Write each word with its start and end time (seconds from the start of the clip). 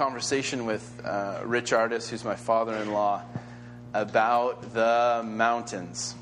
Conversation 0.00 0.64
with 0.64 0.98
uh, 1.04 1.42
Rich 1.44 1.74
Artis, 1.74 2.08
who's 2.08 2.24
my 2.24 2.34
father 2.34 2.74
in 2.76 2.90
law, 2.90 3.20
about 3.92 4.72
the 4.72 5.20
mountains. 5.26 6.14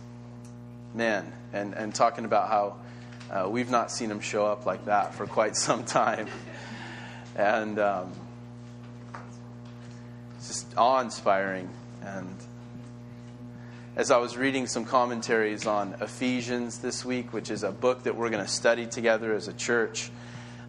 Man, 0.95 1.33
and, 1.53 1.75
and 1.75 1.95
talking 1.95 2.25
about 2.25 2.49
how 2.49 2.77
uh, 3.31 3.49
we've 3.49 3.71
not 3.71 3.93
seen 3.93 4.11
him 4.11 4.19
show 4.19 4.45
up 4.45 4.67
like 4.67 4.87
that 4.87 5.15
for 5.15 5.29
quite 5.29 5.55
some 5.69 5.85
time. 5.85 6.27
And 7.37 7.79
um, 7.79 8.13
it's 10.39 10.49
just 10.49 10.77
awe 10.77 11.01
inspiring. 11.01 11.71
And 12.03 12.35
as 13.95 14.11
I 14.11 14.17
was 14.17 14.37
reading 14.37 14.67
some 14.67 14.87
commentaries 14.87 15.69
on 15.69 15.95
Ephesians 16.01 16.79
this 16.79 17.05
week, 17.05 17.33
which 17.33 17.49
is 17.49 17.63
a 17.63 17.71
book 17.71 18.03
that 18.03 18.17
we're 18.17 18.31
going 18.31 18.45
to 18.45 18.51
study 18.51 18.87
together 18.87 19.33
as 19.35 19.47
a 19.47 19.53
church, 19.53 20.11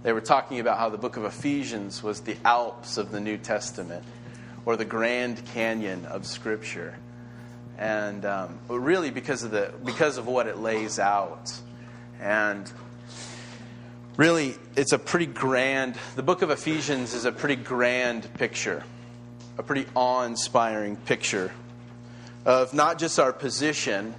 they 0.02 0.14
were 0.14 0.22
talking 0.22 0.60
about 0.60 0.78
how 0.78 0.90
the 0.90 0.98
book 0.98 1.18
of 1.18 1.26
Ephesians 1.26 2.02
was 2.02 2.22
the 2.22 2.38
Alps 2.46 2.98
of 2.98 3.12
the 3.12 3.20
New 3.20 3.38
Testament 3.38 4.04
or 4.66 4.78
the 4.78 4.86
Grand 4.86 5.44
Canyon 5.48 6.06
of 6.06 6.26
Scripture. 6.26 6.96
And 7.78 8.26
um, 8.26 8.60
really 8.68 9.12
because 9.12 9.44
of, 9.44 9.52
the, 9.52 9.74
because 9.84 10.18
of 10.18 10.28
what 10.28 10.48
it 10.48 10.58
lays 10.58 11.00
out. 11.00 11.52
And 12.22 12.72
really, 14.16 14.56
it's 14.76 14.92
a 14.94 15.00
pretty 15.00 15.26
grand, 15.26 15.96
the 16.16 16.24
book 16.24 16.42
of 16.42 16.50
Ephesians 16.50 17.14
is 17.14 17.26
a 17.26 17.32
pretty 17.32 17.56
grand 17.56 18.34
picture, 18.36 18.84
a 19.58 19.64
pretty 19.64 19.86
awe 19.96 20.24
inspiring 20.24 20.96
picture 20.96 21.52
of 22.46 22.74
not 22.74 23.00
just 23.00 23.20
our 23.20 23.34
position, 23.34 24.16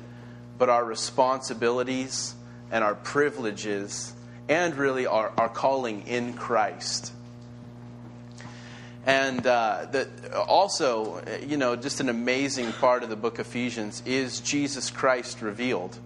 but 0.59 0.69
our 0.69 0.85
responsibilities 0.85 2.35
and 2.71 2.85
our 2.85 2.95
privileges, 2.95 4.13
and 4.51 4.75
really 4.75 5.07
our, 5.07 5.33
our 5.39 5.49
calling 5.49 6.07
in 6.09 6.35
Christ. 6.35 7.13
And 9.07 9.47
uh, 9.47 9.87
that 9.93 10.09
also, 10.35 11.23
you 11.47 11.57
know, 11.57 11.77
just 11.77 12.01
an 12.01 12.09
amazing 12.09 12.73
part 12.73 13.03
of 13.03 13.09
the 13.09 13.17
book 13.17 13.39
of 13.39 13.47
Ephesians 13.47 14.03
is 14.05 14.41
Jesus 14.41 14.91
Christ 14.91 15.41
revealed. 15.41 15.97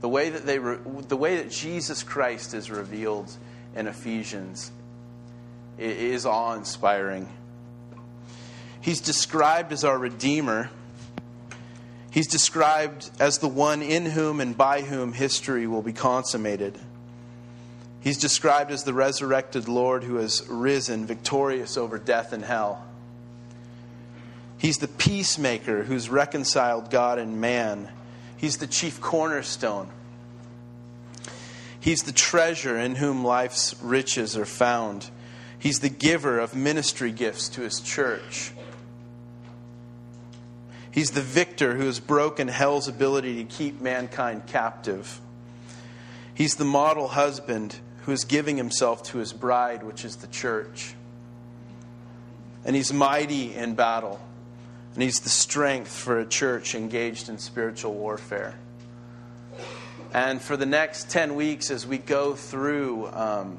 The 0.00 0.08
way 0.08 0.30
that 0.30 0.44
they, 0.44 0.58
re- 0.58 0.78
the 1.08 1.16
way 1.16 1.36
that 1.36 1.50
Jesus 1.50 2.02
Christ 2.02 2.54
is 2.54 2.70
revealed 2.70 3.30
in 3.74 3.86
Ephesians 3.86 4.72
is 5.78 6.26
awe-inspiring. 6.26 7.28
He's 8.80 9.00
described 9.00 9.72
as 9.72 9.84
our 9.84 9.96
redeemer. 9.96 10.70
He's 12.10 12.26
described 12.26 13.10
as 13.20 13.38
the 13.38 13.48
one 13.48 13.80
in 13.80 14.06
whom 14.06 14.40
and 14.40 14.58
by 14.58 14.82
whom 14.82 15.12
history 15.12 15.68
will 15.68 15.82
be 15.82 15.92
consummated. 15.92 16.78
He's 18.02 18.18
described 18.18 18.72
as 18.72 18.82
the 18.82 18.92
resurrected 18.92 19.68
Lord 19.68 20.02
who 20.02 20.16
has 20.16 20.44
risen 20.48 21.06
victorious 21.06 21.76
over 21.76 21.98
death 21.98 22.32
and 22.32 22.44
hell. 22.44 22.84
He's 24.58 24.78
the 24.78 24.88
peacemaker 24.88 25.84
who's 25.84 26.08
reconciled 26.08 26.90
God 26.90 27.18
and 27.18 27.40
man. 27.40 27.88
He's 28.36 28.58
the 28.58 28.66
chief 28.66 29.00
cornerstone. 29.00 29.88
He's 31.78 32.02
the 32.02 32.12
treasure 32.12 32.76
in 32.76 32.96
whom 32.96 33.24
life's 33.24 33.80
riches 33.80 34.36
are 34.36 34.46
found. 34.46 35.08
He's 35.58 35.78
the 35.78 35.88
giver 35.88 36.40
of 36.40 36.56
ministry 36.56 37.12
gifts 37.12 37.48
to 37.50 37.62
his 37.62 37.80
church. 37.80 38.52
He's 40.90 41.12
the 41.12 41.22
victor 41.22 41.76
who 41.76 41.86
has 41.86 42.00
broken 42.00 42.48
hell's 42.48 42.88
ability 42.88 43.36
to 43.36 43.44
keep 43.44 43.80
mankind 43.80 44.46
captive. 44.46 45.20
He's 46.34 46.56
the 46.56 46.64
model 46.64 47.08
husband 47.08 47.76
who 48.02 48.12
is 48.12 48.24
giving 48.24 48.56
himself 48.56 49.02
to 49.04 49.18
his 49.18 49.32
bride, 49.32 49.82
which 49.82 50.04
is 50.04 50.16
the 50.16 50.26
church. 50.26 50.94
And 52.64 52.76
he's 52.76 52.92
mighty 52.92 53.54
in 53.54 53.74
battle. 53.74 54.20
And 54.94 55.02
he's 55.02 55.20
the 55.20 55.28
strength 55.28 55.92
for 55.92 56.18
a 56.18 56.26
church 56.26 56.74
engaged 56.74 57.28
in 57.28 57.38
spiritual 57.38 57.94
warfare. 57.94 58.58
And 60.12 60.42
for 60.42 60.56
the 60.56 60.66
next 60.66 61.10
10 61.10 61.34
weeks, 61.34 61.70
as 61.70 61.86
we 61.86 61.98
go 61.98 62.34
through. 62.34 63.08
Um, 63.12 63.58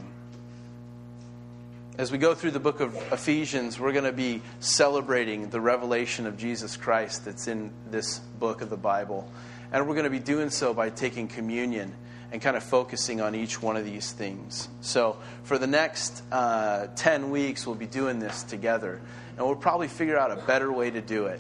as 1.96 2.12
we 2.12 2.18
go 2.18 2.34
through 2.34 2.50
the 2.50 2.60
book 2.60 2.80
of 2.80 2.96
Ephesians, 3.12 3.80
we're 3.80 3.92
going 3.92 4.04
to 4.06 4.12
be 4.12 4.42
celebrating 4.60 5.50
the 5.50 5.62
revelation 5.62 6.26
of 6.26 6.38
Jesus 6.38 6.76
Christ 6.76 7.24
that's 7.24 7.48
in 7.48 7.70
this 7.92 8.18
book 8.18 8.62
of 8.62 8.72
the 8.72 8.78
Bible. 8.78 9.32
And 9.72 9.88
we're 9.88 9.94
going 9.94 10.06
to 10.06 10.10
be 10.10 10.18
doing 10.18 10.50
so 10.50 10.74
by 10.74 10.90
taking 10.90 11.28
communion 11.28 11.94
and 12.34 12.42
kind 12.42 12.58
of 12.58 12.64
focusing 12.64 13.22
on 13.22 13.36
each 13.36 13.62
one 13.62 13.78
of 13.78 13.86
these 13.86 14.12
things. 14.12 14.68
So, 14.82 15.18
for 15.44 15.60
the 15.60 15.68
next 15.68 16.24
uh, 16.32 16.88
10 16.96 17.30
weeks, 17.30 17.68
we'll 17.68 17.76
be 17.76 17.86
doing 17.86 18.18
this 18.18 18.42
together. 18.42 19.00
And 19.38 19.46
we'll 19.46 19.56
probably 19.56 19.88
figure 19.88 20.18
out 20.18 20.32
a 20.32 20.42
better 20.48 20.74
way 20.74 20.90
to 20.90 21.00
do 21.00 21.28
it. 21.28 21.40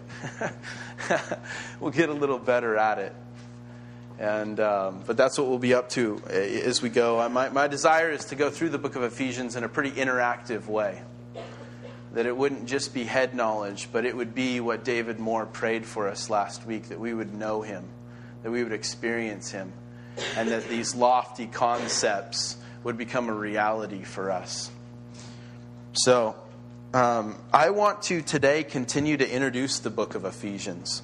we'll 1.79 1.91
get 1.91 2.09
a 2.09 2.13
little 2.13 2.37
better 2.37 2.77
at 2.77 2.99
it. 2.99 3.15
And, 4.19 4.59
um, 4.59 5.03
but 5.07 5.17
that's 5.17 5.39
what 5.39 5.47
we'll 5.47 5.57
be 5.57 5.73
up 5.73 5.89
to 5.89 6.21
uh, 6.27 6.33
as 6.33 6.83
we 6.83 6.89
go. 6.89 7.27
My, 7.27 7.49
my 7.49 7.67
desire 7.67 8.11
is 8.11 8.25
to 8.25 8.35
go 8.35 8.51
through 8.51 8.69
the 8.69 8.77
book 8.77 8.95
of 8.95 9.01
Ephesians 9.01 9.55
in 9.55 9.63
a 9.63 9.69
pretty 9.69 9.91
interactive 9.91 10.67
way. 10.67 11.01
That 12.13 12.27
it 12.27 12.37
wouldn't 12.37 12.67
just 12.67 12.93
be 12.93 13.03
head 13.03 13.33
knowledge, 13.33 13.89
but 13.91 14.05
it 14.05 14.15
would 14.15 14.35
be 14.35 14.59
what 14.59 14.83
David 14.83 15.19
Moore 15.19 15.47
prayed 15.47 15.87
for 15.87 16.07
us 16.07 16.29
last 16.29 16.67
week 16.67 16.89
that 16.89 16.99
we 16.99 17.15
would 17.15 17.33
know 17.33 17.63
him, 17.63 17.83
that 18.43 18.51
we 18.51 18.63
would 18.63 18.73
experience 18.73 19.49
him, 19.49 19.73
and 20.35 20.49
that 20.49 20.67
these 20.69 20.95
lofty 20.95 21.47
concepts 21.47 22.57
would 22.83 22.97
become 22.97 23.29
a 23.29 23.33
reality 23.33 24.03
for 24.03 24.31
us. 24.31 24.69
So, 25.93 26.35
um, 26.93 27.37
I 27.51 27.71
want 27.71 28.03
to 28.03 28.21
today 28.21 28.63
continue 28.63 29.17
to 29.17 29.29
introduce 29.29 29.79
the 29.79 29.89
book 29.89 30.15
of 30.15 30.25
Ephesians 30.25 31.01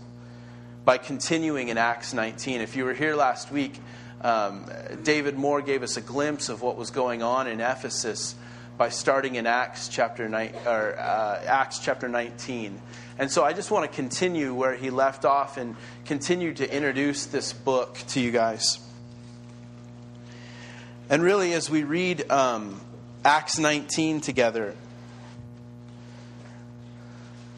by 0.86 0.98
continuing 0.98 1.70
in 1.70 1.78
Acts 1.78 2.14
19. 2.14 2.62
If 2.62 2.76
you 2.76 2.86
were 2.86 2.94
here 2.94 3.16
last 3.16 3.52
week, 3.52 3.80
um, 4.22 4.66
David 5.04 5.38
Moore 5.38 5.62
gave 5.62 5.84
us 5.84 5.98
a 5.98 6.02
glimpse 6.02 6.50
of 6.50 6.62
what 6.62 6.76
was 6.76 6.92
going 6.92 7.24
on 7.24 7.48
in 7.48 7.62
Ephesus 7.62 8.36
by 8.78 8.90
starting 8.90 9.36
in 9.36 9.46
Acts 9.46 9.88
chapter, 9.88 10.30
ni- 10.30 10.52
or, 10.66 10.98
uh, 10.98 11.42
Acts 11.46 11.80
chapter 11.80 12.08
19. 12.08 12.82
And 13.18 13.32
so 13.32 13.44
I 13.44 13.54
just 13.54 13.72
want 13.72 13.90
to 13.90 13.96
continue 13.96 14.54
where 14.54 14.76
he 14.76 14.90
left 14.90 15.26
off 15.26 15.58
and 15.58 15.76
continue 16.06 16.54
to 16.54 16.74
introduce 16.74 17.26
this 17.26 17.52
book 17.52 17.98
to 18.10 18.20
you 18.20 18.32
guys. 18.32 18.80
And 21.10 21.24
really, 21.24 21.54
as 21.54 21.72
we 21.72 21.84
read 21.84 22.30
um, 22.30 22.80
Acts 23.26 23.58
19 23.58 24.22
together, 24.22 24.76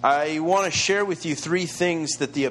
I 0.01 0.39
want 0.39 0.65
to 0.65 0.71
share 0.71 1.03
with 1.03 1.25
you 1.25 1.35
three 1.35 1.65
things 1.65 2.17
that 2.17 2.33
the, 2.33 2.47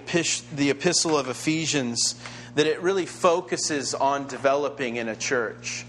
the 0.52 0.68
epistle 0.68 1.16
of 1.16 1.28
Ephesians 1.28 2.16
that 2.54 2.66
it 2.66 2.82
really 2.82 3.06
focuses 3.06 3.94
on 3.94 4.26
developing 4.26 4.96
in 4.96 5.08
a 5.08 5.16
church. 5.16 5.86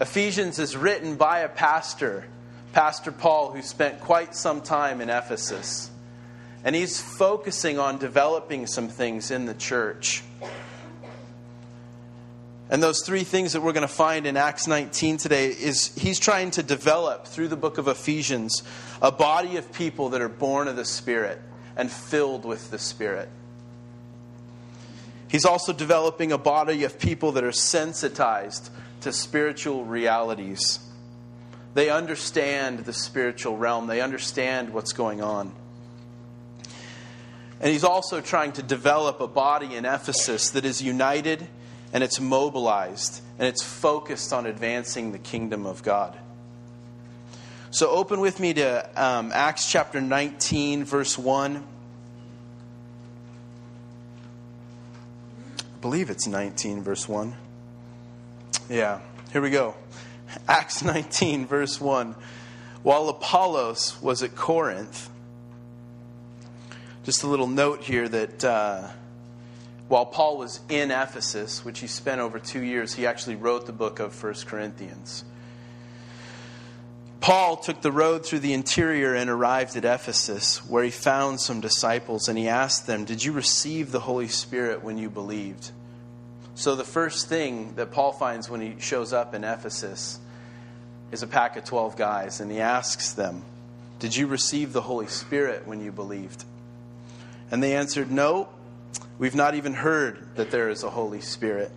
Ephesians 0.00 0.58
is 0.58 0.76
written 0.76 1.14
by 1.14 1.40
a 1.40 1.48
pastor, 1.48 2.24
Pastor 2.72 3.12
Paul, 3.12 3.52
who 3.52 3.62
spent 3.62 4.00
quite 4.00 4.34
some 4.34 4.62
time 4.62 5.00
in 5.00 5.08
Ephesus. 5.08 5.90
And 6.64 6.74
he's 6.74 7.00
focusing 7.00 7.78
on 7.78 7.98
developing 7.98 8.66
some 8.66 8.88
things 8.88 9.30
in 9.30 9.46
the 9.46 9.54
church. 9.54 10.24
And 12.70 12.80
those 12.80 13.04
three 13.04 13.24
things 13.24 13.52
that 13.52 13.62
we're 13.62 13.72
going 13.72 13.86
to 13.86 13.92
find 13.92 14.26
in 14.26 14.36
Acts 14.36 14.68
19 14.68 15.16
today 15.16 15.48
is 15.48 15.92
he's 15.96 16.20
trying 16.20 16.52
to 16.52 16.62
develop 16.62 17.26
through 17.26 17.48
the 17.48 17.56
book 17.56 17.78
of 17.78 17.88
Ephesians 17.88 18.62
a 19.02 19.10
body 19.10 19.56
of 19.56 19.72
people 19.72 20.10
that 20.10 20.20
are 20.20 20.28
born 20.28 20.68
of 20.68 20.76
the 20.76 20.84
Spirit 20.84 21.40
and 21.76 21.90
filled 21.90 22.44
with 22.44 22.70
the 22.70 22.78
Spirit. 22.78 23.28
He's 25.26 25.44
also 25.44 25.72
developing 25.72 26.30
a 26.30 26.38
body 26.38 26.84
of 26.84 26.96
people 26.98 27.32
that 27.32 27.42
are 27.42 27.52
sensitized 27.52 28.70
to 29.00 29.12
spiritual 29.12 29.84
realities. 29.84 30.78
They 31.74 31.90
understand 31.90 32.80
the 32.80 32.92
spiritual 32.92 33.56
realm, 33.56 33.88
they 33.88 34.00
understand 34.00 34.72
what's 34.72 34.92
going 34.92 35.22
on. 35.22 35.52
And 37.60 37.72
he's 37.72 37.84
also 37.84 38.20
trying 38.20 38.52
to 38.52 38.62
develop 38.62 39.20
a 39.20 39.26
body 39.26 39.74
in 39.74 39.84
Ephesus 39.84 40.50
that 40.50 40.64
is 40.64 40.80
united 40.80 41.48
and 41.92 42.04
it's 42.04 42.20
mobilized 42.20 43.22
and 43.38 43.48
it's 43.48 43.62
focused 43.62 44.32
on 44.32 44.46
advancing 44.46 45.12
the 45.12 45.18
kingdom 45.18 45.66
of 45.66 45.82
God. 45.82 46.16
So 47.72 47.90
open 47.90 48.20
with 48.20 48.40
me 48.40 48.52
to 48.54 48.90
um, 49.00 49.30
Acts 49.32 49.70
chapter 49.70 50.00
19, 50.00 50.84
verse 50.84 51.16
1. 51.16 51.64
I 55.58 55.62
believe 55.80 56.10
it's 56.10 56.26
19, 56.26 56.82
verse 56.82 57.08
1. 57.08 57.34
Yeah, 58.68 59.00
here 59.32 59.40
we 59.40 59.50
go. 59.50 59.76
Acts 60.48 60.82
19, 60.84 61.46
verse 61.46 61.80
1. 61.80 62.14
While 62.82 63.08
Apollos 63.08 64.00
was 64.02 64.22
at 64.22 64.34
Corinth, 64.34 65.08
just 67.04 67.22
a 67.22 67.26
little 67.26 67.46
note 67.46 67.82
here 67.82 68.08
that 68.08 68.44
uh, 68.44 68.88
while 69.90 70.06
Paul 70.06 70.38
was 70.38 70.60
in 70.68 70.92
Ephesus, 70.92 71.64
which 71.64 71.80
he 71.80 71.88
spent 71.88 72.20
over 72.20 72.38
two 72.38 72.60
years, 72.60 72.94
he 72.94 73.08
actually 73.08 73.34
wrote 73.34 73.66
the 73.66 73.72
book 73.72 73.98
of 73.98 74.22
1 74.22 74.34
Corinthians. 74.46 75.24
Paul 77.20 77.56
took 77.56 77.82
the 77.82 77.90
road 77.90 78.24
through 78.24 78.38
the 78.38 78.52
interior 78.52 79.16
and 79.16 79.28
arrived 79.28 79.74
at 79.74 79.84
Ephesus, 79.84 80.64
where 80.64 80.84
he 80.84 80.92
found 80.92 81.40
some 81.40 81.60
disciples, 81.60 82.28
and 82.28 82.38
he 82.38 82.46
asked 82.46 82.86
them, 82.86 83.04
Did 83.04 83.24
you 83.24 83.32
receive 83.32 83.90
the 83.90 83.98
Holy 83.98 84.28
Spirit 84.28 84.84
when 84.84 84.96
you 84.96 85.10
believed? 85.10 85.72
So, 86.54 86.76
the 86.76 86.84
first 86.84 87.28
thing 87.28 87.74
that 87.74 87.90
Paul 87.90 88.12
finds 88.12 88.48
when 88.48 88.60
he 88.60 88.76
shows 88.78 89.12
up 89.12 89.34
in 89.34 89.42
Ephesus 89.42 90.20
is 91.10 91.24
a 91.24 91.26
pack 91.26 91.56
of 91.56 91.64
12 91.64 91.96
guys, 91.96 92.38
and 92.38 92.48
he 92.48 92.60
asks 92.60 93.14
them, 93.14 93.42
Did 93.98 94.14
you 94.14 94.28
receive 94.28 94.72
the 94.72 94.82
Holy 94.82 95.08
Spirit 95.08 95.66
when 95.66 95.82
you 95.82 95.90
believed? 95.90 96.44
And 97.50 97.60
they 97.60 97.74
answered, 97.74 98.12
No, 98.12 98.50
we've 99.20 99.36
not 99.36 99.54
even 99.54 99.74
heard 99.74 100.34
that 100.34 100.50
there 100.50 100.70
is 100.70 100.82
a 100.82 100.90
Holy 100.90 101.20
Spirit. 101.20 101.70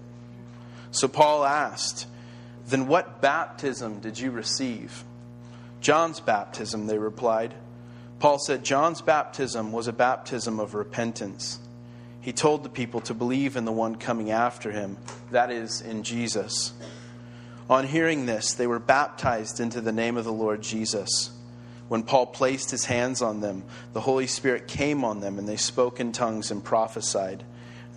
So 0.89 1.07
Paul 1.07 1.45
asked, 1.45 2.07
Then 2.67 2.87
what 2.87 3.21
baptism 3.21 3.99
did 3.99 4.17
you 4.17 4.31
receive? 4.31 5.03
John's 5.81 6.21
baptism, 6.21 6.87
they 6.87 6.97
replied. 6.97 7.53
Paul 8.19 8.39
said, 8.39 8.63
John's 8.63 9.01
baptism 9.01 9.73
was 9.73 9.89
a 9.89 9.93
baptism 9.93 10.59
of 10.59 10.73
repentance. 10.73 11.59
He 12.21 12.31
told 12.31 12.63
the 12.63 12.69
people 12.69 13.01
to 13.01 13.13
believe 13.13 13.57
in 13.57 13.65
the 13.65 13.71
one 13.73 13.97
coming 13.97 14.31
after 14.31 14.71
him, 14.71 14.97
that 15.31 15.51
is, 15.51 15.81
in 15.81 16.03
Jesus. 16.03 16.71
On 17.69 17.85
hearing 17.85 18.25
this, 18.25 18.53
they 18.53 18.67
were 18.67 18.79
baptized 18.79 19.59
into 19.59 19.81
the 19.81 19.91
name 19.91 20.15
of 20.15 20.23
the 20.23 20.31
Lord 20.31 20.61
Jesus. 20.61 21.31
When 21.87 22.03
Paul 22.03 22.27
placed 22.27 22.71
his 22.71 22.85
hands 22.85 23.21
on 23.21 23.41
them, 23.41 23.63
the 23.93 24.01
Holy 24.01 24.27
Spirit 24.27 24.67
came 24.67 25.03
on 25.03 25.19
them, 25.19 25.37
and 25.37 25.47
they 25.47 25.57
spoke 25.57 25.99
in 25.99 26.11
tongues 26.11 26.49
and 26.51 26.63
prophesied. 26.63 27.43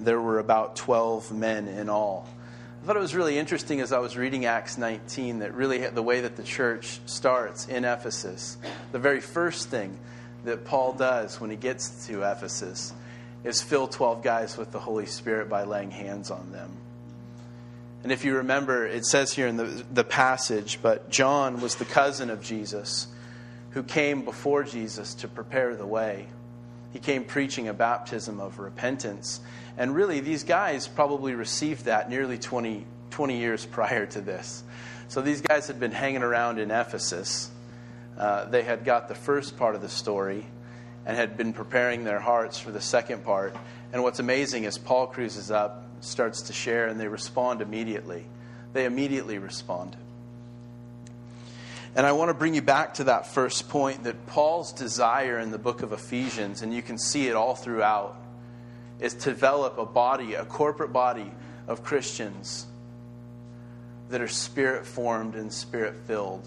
There 0.01 0.21
were 0.21 0.39
about 0.39 0.77
12 0.77 1.33
men 1.33 1.69
in 1.69 1.89
all. 1.89 2.29
I 2.83 2.87
thought 2.87 2.97
it 2.97 3.01
was 3.01 3.15
really 3.15 3.39
interesting 3.39 3.81
as 3.81 3.93
I 3.93 3.99
was 3.99 4.17
reading 4.17 4.45
Acts 4.45 4.79
19 4.79 5.41
that 5.41 5.55
really 5.55 5.79
the 5.79 6.03
way 6.03 6.21
that 6.21 6.37
the 6.37 6.43
church 6.43 7.01
starts 7.07 7.67
in 7.67 7.85
Ephesus, 7.85 8.59
the 8.93 8.99
very 8.99 9.21
first 9.21 9.69
thing 9.71 9.99
that 10.45 10.65
Paul 10.65 10.93
does 10.93 11.41
when 11.41 11.51
he 11.51 11.57
gets 11.57 12.07
to 12.07 12.23
Ephesus 12.23 12.93
is 13.43 13.61
fill 13.61 13.89
12 13.89 14.23
guys 14.23 14.57
with 14.57 14.71
the 14.71 14.79
Holy 14.79 15.07
Spirit 15.07 15.49
by 15.49 15.65
laying 15.65 15.91
hands 15.91 16.31
on 16.31 16.53
them. 16.53 16.71
And 18.03 18.13
if 18.13 18.25
you 18.25 18.37
remember, 18.37 18.87
it 18.87 19.05
says 19.05 19.33
here 19.33 19.49
in 19.49 19.57
the, 19.57 19.85
the 19.93 20.05
passage, 20.05 20.79
but 20.81 21.11
John 21.11 21.61
was 21.61 21.75
the 21.75 21.85
cousin 21.85 22.31
of 22.31 22.41
Jesus 22.41 23.09
who 23.77 23.83
came 23.83 24.23
before 24.23 24.65
Jesus 24.65 25.13
to 25.13 25.29
prepare 25.29 25.77
the 25.77 25.85
way. 25.85 26.27
He 26.95 26.99
came 26.99 27.25
preaching 27.25 27.69
a 27.69 27.75
baptism 27.75 28.41
of 28.41 28.59
repentance. 28.59 29.43
And 29.77 29.95
really, 29.95 30.21
these 30.21 30.45
guys 30.45 30.89
probably 30.89 31.35
received 31.35 31.85
that 31.85 32.09
nearly 32.09 32.39
20, 32.39 32.87
20 33.11 33.39
years 33.39 33.67
prior 33.71 34.07
to 34.07 34.23
this. 34.23 34.65
So 35.09 35.21
these 35.21 35.43
guys 35.43 35.67
had 35.67 35.79
been 35.79 35.91
hanging 35.91 36.23
around 36.23 36.59
in 36.59 36.71
Ephesus. 36.71 37.51
Uh, 38.17 38.47
they 38.47 38.63
had 38.63 38.87
got 38.87 39.09
the 39.09 39.15
first 39.15 39.59
part 39.59 39.75
of 39.75 39.83
the 39.83 39.91
story 39.91 40.47
and 41.05 41.15
had 41.15 41.37
been 41.37 41.53
preparing 41.53 42.03
their 42.03 42.19
hearts 42.19 42.59
for 42.59 42.71
the 42.71 42.81
second 42.81 43.25
part. 43.25 43.55
And 43.93 44.03
what's 44.03 44.21
amazing 44.21 44.65
is 44.65 44.79
Paul 44.79 45.07
cruises 45.07 45.51
up, 45.51 45.85
starts 46.01 46.41
to 46.45 46.55
share, 46.55 46.87
and 46.87 46.99
they 46.99 47.09
respond 47.09 47.61
immediately. 47.61 48.25
They 48.73 48.87
immediately 48.87 49.37
respond. 49.37 49.99
And 51.97 52.05
I 52.05 52.13
want 52.13 52.29
to 52.29 52.35
bring 52.35 52.55
you 52.55 52.61
back 52.61 52.95
to 52.95 53.05
that 53.05 53.27
first 53.27 53.71
point 53.71 54.05
that 54.05 54.27
Paul's 54.27 54.71
desire 54.71 55.39
in 55.39 55.51
the 55.51 55.59
book 55.59 55.83
of 55.83 55.93
Ephesians, 55.93 56.61
and 56.61 56.73
you 56.73 56.83
can 56.83 56.99
see 56.99 57.29
it 57.29 57.35
all 57.35 57.55
throughout, 57.55 58.21
is 59.01 59.15
to 59.15 59.31
develop 59.31 59.79
a 59.79 59.87
body, 59.87 60.35
a 60.35 60.45
corporate 60.45 60.93
body 60.93 61.33
of 61.67 61.83
Christians 61.83 62.67
that 64.11 64.21
are 64.21 64.29
spirit 64.29 64.85
formed 64.85 65.37
and 65.37 65.51
spirit 65.51 65.95
filled. 66.07 66.47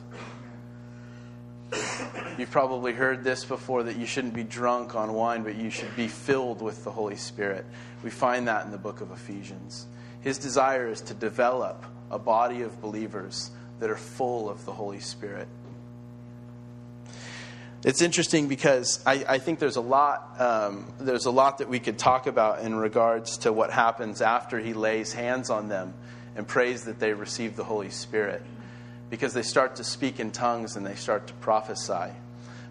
You've 2.37 2.51
probably 2.51 2.93
heard 2.93 3.23
this 3.23 3.43
before 3.43 3.81
that 3.83 3.97
you 3.97 4.05
shouldn't 4.05 4.35
be 4.35 4.43
drunk 4.43 4.93
on 4.93 5.13
wine, 5.13 5.41
but 5.41 5.55
you 5.55 5.71
should 5.71 5.95
be 5.95 6.07
filled 6.07 6.61
with 6.61 6.83
the 6.83 6.91
Holy 6.91 7.15
Spirit. 7.15 7.65
We 8.03 8.11
find 8.11 8.47
that 8.47 8.65
in 8.65 8.71
the 8.71 8.77
book 8.77 9.01
of 9.01 9.11
Ephesians. 9.11 9.87
His 10.21 10.37
desire 10.37 10.87
is 10.87 11.01
to 11.01 11.15
develop 11.15 11.83
a 12.11 12.19
body 12.19 12.61
of 12.61 12.79
believers 12.81 13.49
that 13.79 13.89
are 13.89 13.97
full 13.97 14.49
of 14.49 14.65
the 14.65 14.73
Holy 14.73 14.99
Spirit. 14.99 15.47
It's 17.83 18.01
interesting 18.01 18.49
because 18.49 19.01
I, 19.05 19.23
I 19.27 19.37
think 19.37 19.59
there's 19.59 19.77
a 19.77 19.81
lot 19.81 20.41
um, 20.41 20.91
there's 20.99 21.25
a 21.25 21.31
lot 21.31 21.59
that 21.59 21.69
we 21.69 21.79
could 21.79 21.97
talk 21.97 22.27
about 22.27 22.59
in 22.59 22.75
regards 22.75 23.37
to 23.39 23.53
what 23.53 23.71
happens 23.71 24.21
after 24.21 24.59
he 24.59 24.73
lays 24.73 25.13
hands 25.13 25.49
on 25.49 25.69
them 25.69 25.93
and 26.35 26.45
prays 26.45 26.83
that 26.85 26.99
they 26.99 27.13
receive 27.13 27.55
the 27.55 27.63
Holy 27.63 27.89
Spirit, 27.89 28.41
because 29.09 29.33
they 29.33 29.43
start 29.43 29.77
to 29.77 29.83
speak 29.85 30.19
in 30.19 30.31
tongues 30.31 30.75
and 30.75 30.85
they 30.85 30.95
start 30.95 31.27
to 31.27 31.33
prophesy. 31.35 32.11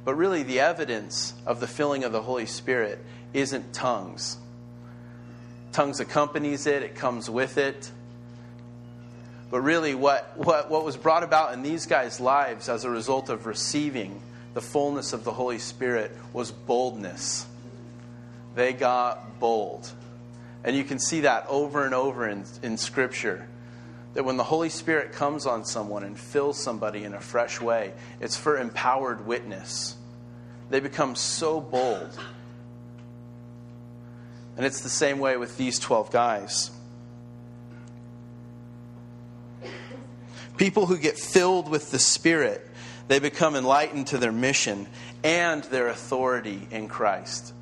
But 0.05 0.14
really, 0.14 0.43
the 0.43 0.60
evidence 0.60 1.32
of 1.46 1.60
the 1.60 1.66
filling 1.66 2.05
of 2.05 2.12
the 2.12 2.22
Holy 2.22 2.46
Spirit 2.46 3.02
isn't 3.32 3.72
tongues. 3.72 4.37
Tongues 5.72 6.00
accompanies 6.00 6.66
it; 6.66 6.82
it 6.82 6.94
comes 6.96 7.31
with 7.31 7.56
it. 7.56 7.90
But 9.50 9.61
really, 9.61 9.95
what, 9.95 10.37
what, 10.37 10.71
what 10.71 10.85
was 10.85 10.97
brought 10.97 11.23
about 11.23 11.55
in 11.55 11.62
these 11.62 11.87
guys' 11.87 12.21
lives 12.21 12.69
as 12.69 12.85
a 12.85 12.91
result 12.91 13.31
of 13.31 13.47
receiving 13.47 14.21
the 14.55 14.61
fullness 14.61 15.12
of 15.12 15.25
the 15.25 15.33
Holy 15.33 15.59
Spirit 15.59 16.11
was 16.33 16.50
boldness. 16.50 17.47
They 18.55 18.73
got 18.73 19.39
bold. 19.39 19.91
And 20.65 20.77
you 20.77 20.85
can 20.85 20.99
see 20.99 21.21
that 21.21 21.47
over 21.49 21.85
and 21.85 21.95
over 21.95 22.29
in, 22.29 22.44
in 22.63 22.77
Scripture. 22.77 23.46
That 24.15 24.25
when 24.25 24.37
the 24.37 24.44
Holy 24.44 24.69
Spirit 24.69 25.13
comes 25.13 25.46
on 25.46 25.65
someone 25.65 26.03
and 26.03 26.19
fills 26.19 26.63
somebody 26.63 27.05
in 27.05 27.15
a 27.15 27.20
fresh 27.20 27.61
way, 27.61 27.93
it's 28.20 28.37
for 28.37 28.58
empowered 28.58 29.27
witness. 29.27 29.96
They 30.70 30.81
become 30.81 31.15
so 31.15 31.61
bold. 31.61 32.19
And 34.56 34.67
it's 34.67 34.81
the 34.81 34.89
same 34.89 35.20
way 35.20 35.37
with 35.37 35.56
these 35.56 35.79
12 35.79 36.11
guys. 36.11 36.70
People 40.58 40.86
who 40.86 40.98
get 40.98 41.17
filled 41.17 41.70
with 41.70 41.91
the 41.91 41.98
Spirit, 41.98 42.67
they 43.06 43.20
become 43.20 43.56
enlightened 43.56 44.08
to 44.08 44.19
their 44.19 44.32
mission 44.32 44.86
and 45.24 45.65
their 45.65 45.88
authority 45.88 46.67
in 46.70 46.88
Christ. 46.88 47.55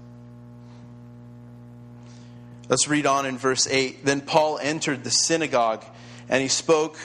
Let's 2.68 2.88
read 2.88 3.06
on 3.06 3.26
in 3.26 3.38
verse 3.38 3.68
8. 3.68 4.04
Then 4.04 4.20
Paul 4.20 4.58
entered 4.60 5.04
the 5.04 5.10
synagogue 5.10 5.84
and 6.28 6.42
he 6.42 6.48
spoke 6.48 6.98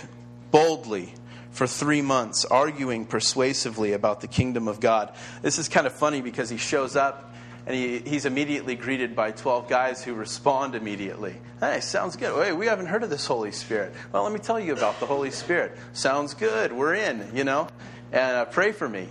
boldly 0.49 1.13
for 1.51 1.67
three 1.67 2.01
months, 2.01 2.45
arguing 2.45 3.05
persuasively 3.05 3.91
about 3.93 4.21
the 4.21 4.27
kingdom 4.27 4.67
of 4.67 4.79
God. 4.79 5.13
This 5.41 5.59
is 5.59 5.69
kind 5.69 5.85
of 5.85 5.93
funny 5.93 6.21
because 6.21 6.49
he 6.49 6.57
shows 6.57 6.95
up 6.95 7.30
and 7.65 7.75
he, 7.75 7.99
he's 7.99 8.25
immediately 8.25 8.75
greeted 8.75 9.15
by 9.15 9.31
12 9.31 9.69
guys 9.69 10.03
who 10.03 10.13
respond 10.13 10.75
immediately. 10.75 11.35
Hey, 11.59 11.79
sounds 11.79 12.15
good. 12.15 12.33
Hey, 12.43 12.53
we 12.53 12.65
haven't 12.65 12.87
heard 12.87 13.03
of 13.03 13.09
this 13.09 13.25
Holy 13.25 13.51
Spirit. 13.51 13.93
Well, 14.11 14.23
let 14.23 14.33
me 14.33 14.39
tell 14.39 14.59
you 14.59 14.73
about 14.73 14.99
the 14.99 15.05
Holy 15.05 15.31
Spirit. 15.31 15.77
Sounds 15.93 16.33
good. 16.33 16.73
We're 16.73 16.95
in, 16.95 17.29
you 17.35 17.43
know, 17.43 17.67
and 18.11 18.37
uh, 18.37 18.45
pray 18.45 18.71
for 18.71 18.89
me. 18.89 19.09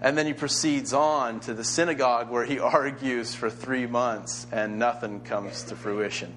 And 0.00 0.18
then 0.18 0.26
he 0.26 0.32
proceeds 0.32 0.92
on 0.92 1.40
to 1.40 1.54
the 1.54 1.64
synagogue 1.64 2.30
where 2.30 2.44
he 2.44 2.58
argues 2.60 3.34
for 3.34 3.48
three 3.48 3.86
months 3.86 4.46
and 4.50 4.78
nothing 4.78 5.20
comes 5.20 5.62
to 5.64 5.76
fruition. 5.76 6.34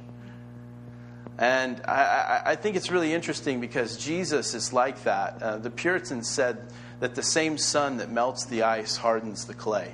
And 1.40 1.82
I, 1.86 2.42
I, 2.46 2.52
I 2.52 2.56
think 2.56 2.76
it's 2.76 2.90
really 2.90 3.14
interesting 3.14 3.60
because 3.60 3.98
Jesus 3.98 4.54
is 4.54 4.74
like 4.74 5.04
that. 5.04 5.42
Uh, 5.42 5.58
the 5.58 5.70
Puritans 5.70 6.30
said 6.30 6.58
that 7.00 7.16
the 7.16 7.22
same 7.22 7.58
sun 7.58 7.98
that 7.98 8.10
melts 8.10 8.46
the 8.46 8.64
ice 8.64 8.98
hardens 8.98 9.46
the 9.46 9.54
clay. 9.54 9.92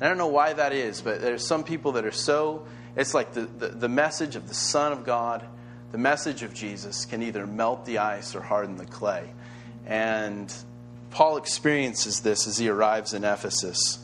I 0.00 0.08
don't 0.08 0.18
know 0.18 0.26
why 0.26 0.52
that 0.52 0.72
is, 0.72 1.00
but 1.00 1.20
there's 1.20 1.46
some 1.46 1.64
people 1.64 1.92
that 1.92 2.04
are 2.04 2.12
so, 2.12 2.66
it's 2.96 3.14
like 3.14 3.32
the, 3.32 3.42
the, 3.42 3.68
the, 3.68 3.88
message 3.88 4.36
of 4.36 4.48
the 4.48 4.54
Son 4.54 4.92
of 4.92 5.04
God, 5.04 5.44
the 5.92 5.98
message 5.98 6.42
of 6.42 6.52
Jesus 6.52 7.04
can 7.04 7.22
either 7.22 7.46
melt 7.46 7.86
the 7.86 7.98
ice 7.98 8.34
or 8.34 8.40
harden 8.40 8.76
the 8.76 8.86
clay. 8.86 9.30
And 9.86 10.52
Paul 11.10 11.36
experiences 11.36 12.20
this 12.20 12.48
as 12.48 12.58
he 12.58 12.68
arrives 12.68 13.14
in 13.14 13.22
Ephesus. 13.22 13.98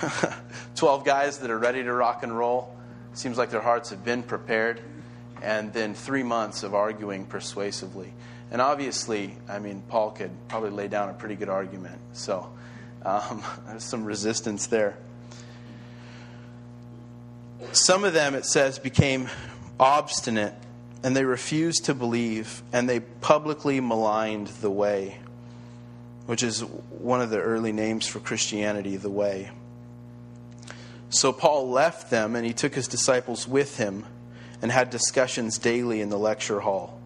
12 0.76 1.04
guys 1.04 1.38
that 1.38 1.50
are 1.50 1.58
ready 1.58 1.82
to 1.82 1.92
rock 1.92 2.22
and 2.22 2.36
roll. 2.36 2.76
Seems 3.14 3.38
like 3.38 3.50
their 3.50 3.60
hearts 3.60 3.90
have 3.90 4.04
been 4.04 4.22
prepared. 4.22 4.80
And 5.42 5.72
then 5.72 5.94
three 5.94 6.22
months 6.22 6.62
of 6.62 6.74
arguing 6.74 7.26
persuasively. 7.26 8.12
And 8.50 8.62
obviously, 8.62 9.36
I 9.48 9.58
mean, 9.58 9.82
Paul 9.88 10.12
could 10.12 10.30
probably 10.48 10.70
lay 10.70 10.88
down 10.88 11.08
a 11.08 11.14
pretty 11.14 11.34
good 11.34 11.48
argument. 11.48 12.00
So 12.12 12.48
um, 13.04 13.42
there's 13.66 13.84
some 13.84 14.04
resistance 14.04 14.66
there. 14.68 14.96
Some 17.72 18.04
of 18.04 18.12
them, 18.12 18.34
it 18.34 18.44
says, 18.44 18.78
became 18.78 19.28
obstinate 19.78 20.54
and 21.02 21.14
they 21.16 21.24
refused 21.24 21.84
to 21.86 21.94
believe 21.94 22.62
and 22.72 22.88
they 22.88 23.00
publicly 23.00 23.80
maligned 23.80 24.48
the 24.48 24.70
way, 24.70 25.18
which 26.26 26.42
is 26.42 26.60
one 26.60 27.20
of 27.20 27.30
the 27.30 27.40
early 27.40 27.72
names 27.72 28.06
for 28.06 28.18
Christianity, 28.18 28.96
the 28.96 29.10
way. 29.10 29.50
So 31.10 31.32
Paul 31.32 31.70
left 31.70 32.10
them 32.10 32.34
and 32.34 32.44
he 32.44 32.52
took 32.52 32.74
his 32.74 32.88
disciples 32.88 33.46
with 33.46 33.76
him 33.76 34.04
and 34.60 34.72
had 34.72 34.90
discussions 34.90 35.58
daily 35.58 36.00
in 36.00 36.08
the 36.08 36.18
lecture 36.18 36.60
hall. 36.60 37.00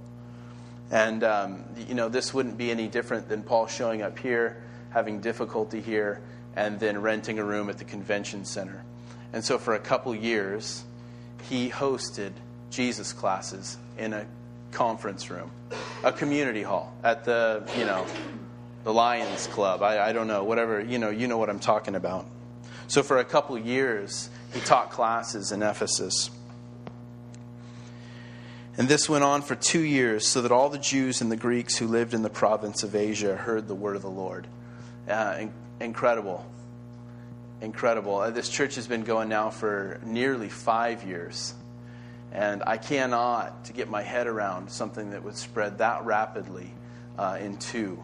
And, 0.90 1.22
um, 1.22 1.64
you 1.88 1.94
know, 1.94 2.08
this 2.08 2.34
wouldn't 2.34 2.56
be 2.56 2.70
any 2.70 2.88
different 2.88 3.28
than 3.28 3.42
Paul 3.42 3.66
showing 3.66 4.02
up 4.02 4.18
here, 4.18 4.62
having 4.90 5.20
difficulty 5.20 5.80
here, 5.80 6.20
and 6.56 6.80
then 6.80 7.00
renting 7.00 7.38
a 7.38 7.44
room 7.44 7.70
at 7.70 7.78
the 7.78 7.84
convention 7.84 8.44
center. 8.44 8.82
And 9.32 9.44
so 9.44 9.58
for 9.58 9.74
a 9.74 9.78
couple 9.78 10.14
years, 10.14 10.84
he 11.48 11.70
hosted 11.70 12.32
Jesus 12.70 13.12
classes 13.12 13.76
in 13.98 14.12
a 14.12 14.26
conference 14.72 15.30
room, 15.30 15.50
a 16.04 16.12
community 16.12 16.62
hall 16.62 16.92
at 17.02 17.24
the, 17.24 17.68
you 17.76 17.84
know, 17.84 18.06
the 18.84 18.92
Lions 18.92 19.46
Club. 19.48 19.82
I, 19.82 20.08
I 20.08 20.12
don't 20.12 20.26
know, 20.26 20.44
whatever, 20.44 20.80
you 20.80 20.98
know, 20.98 21.10
you 21.10 21.28
know 21.28 21.38
what 21.38 21.50
I'm 21.50 21.60
talking 21.60 21.94
about. 21.94 22.26
So 22.88 23.02
for 23.02 23.18
a 23.18 23.24
couple 23.24 23.56
years, 23.58 24.30
he 24.52 24.60
taught 24.60 24.90
classes 24.90 25.52
in 25.52 25.62
Ephesus. 25.62 26.30
And 28.76 28.88
this 28.88 29.08
went 29.08 29.24
on 29.24 29.42
for 29.42 29.54
two 29.54 29.80
years, 29.80 30.26
so 30.26 30.42
that 30.42 30.52
all 30.52 30.70
the 30.70 30.78
Jews 30.78 31.20
and 31.20 31.30
the 31.30 31.36
Greeks 31.36 31.76
who 31.76 31.86
lived 31.86 32.14
in 32.14 32.22
the 32.22 32.30
province 32.30 32.82
of 32.82 32.94
Asia 32.94 33.36
heard 33.36 33.68
the 33.68 33.74
word 33.74 33.94
of 33.94 34.02
the 34.02 34.10
Lord. 34.10 34.46
Uh, 35.08 35.46
incredible. 35.80 36.46
Incredible. 37.60 38.16
Uh, 38.16 38.30
this 38.30 38.48
church 38.48 38.76
has 38.76 38.86
been 38.86 39.02
going 39.02 39.28
now 39.28 39.50
for 39.50 40.00
nearly 40.04 40.48
five 40.48 41.04
years. 41.04 41.54
And 42.32 42.62
I 42.66 42.78
cannot 42.78 43.66
to 43.66 43.72
get 43.72 43.88
my 43.88 44.02
head 44.02 44.26
around 44.26 44.70
something 44.70 45.10
that 45.10 45.22
would 45.24 45.36
spread 45.36 45.78
that 45.78 46.04
rapidly 46.04 46.72
uh, 47.18 47.38
in 47.40 47.58
two. 47.58 48.02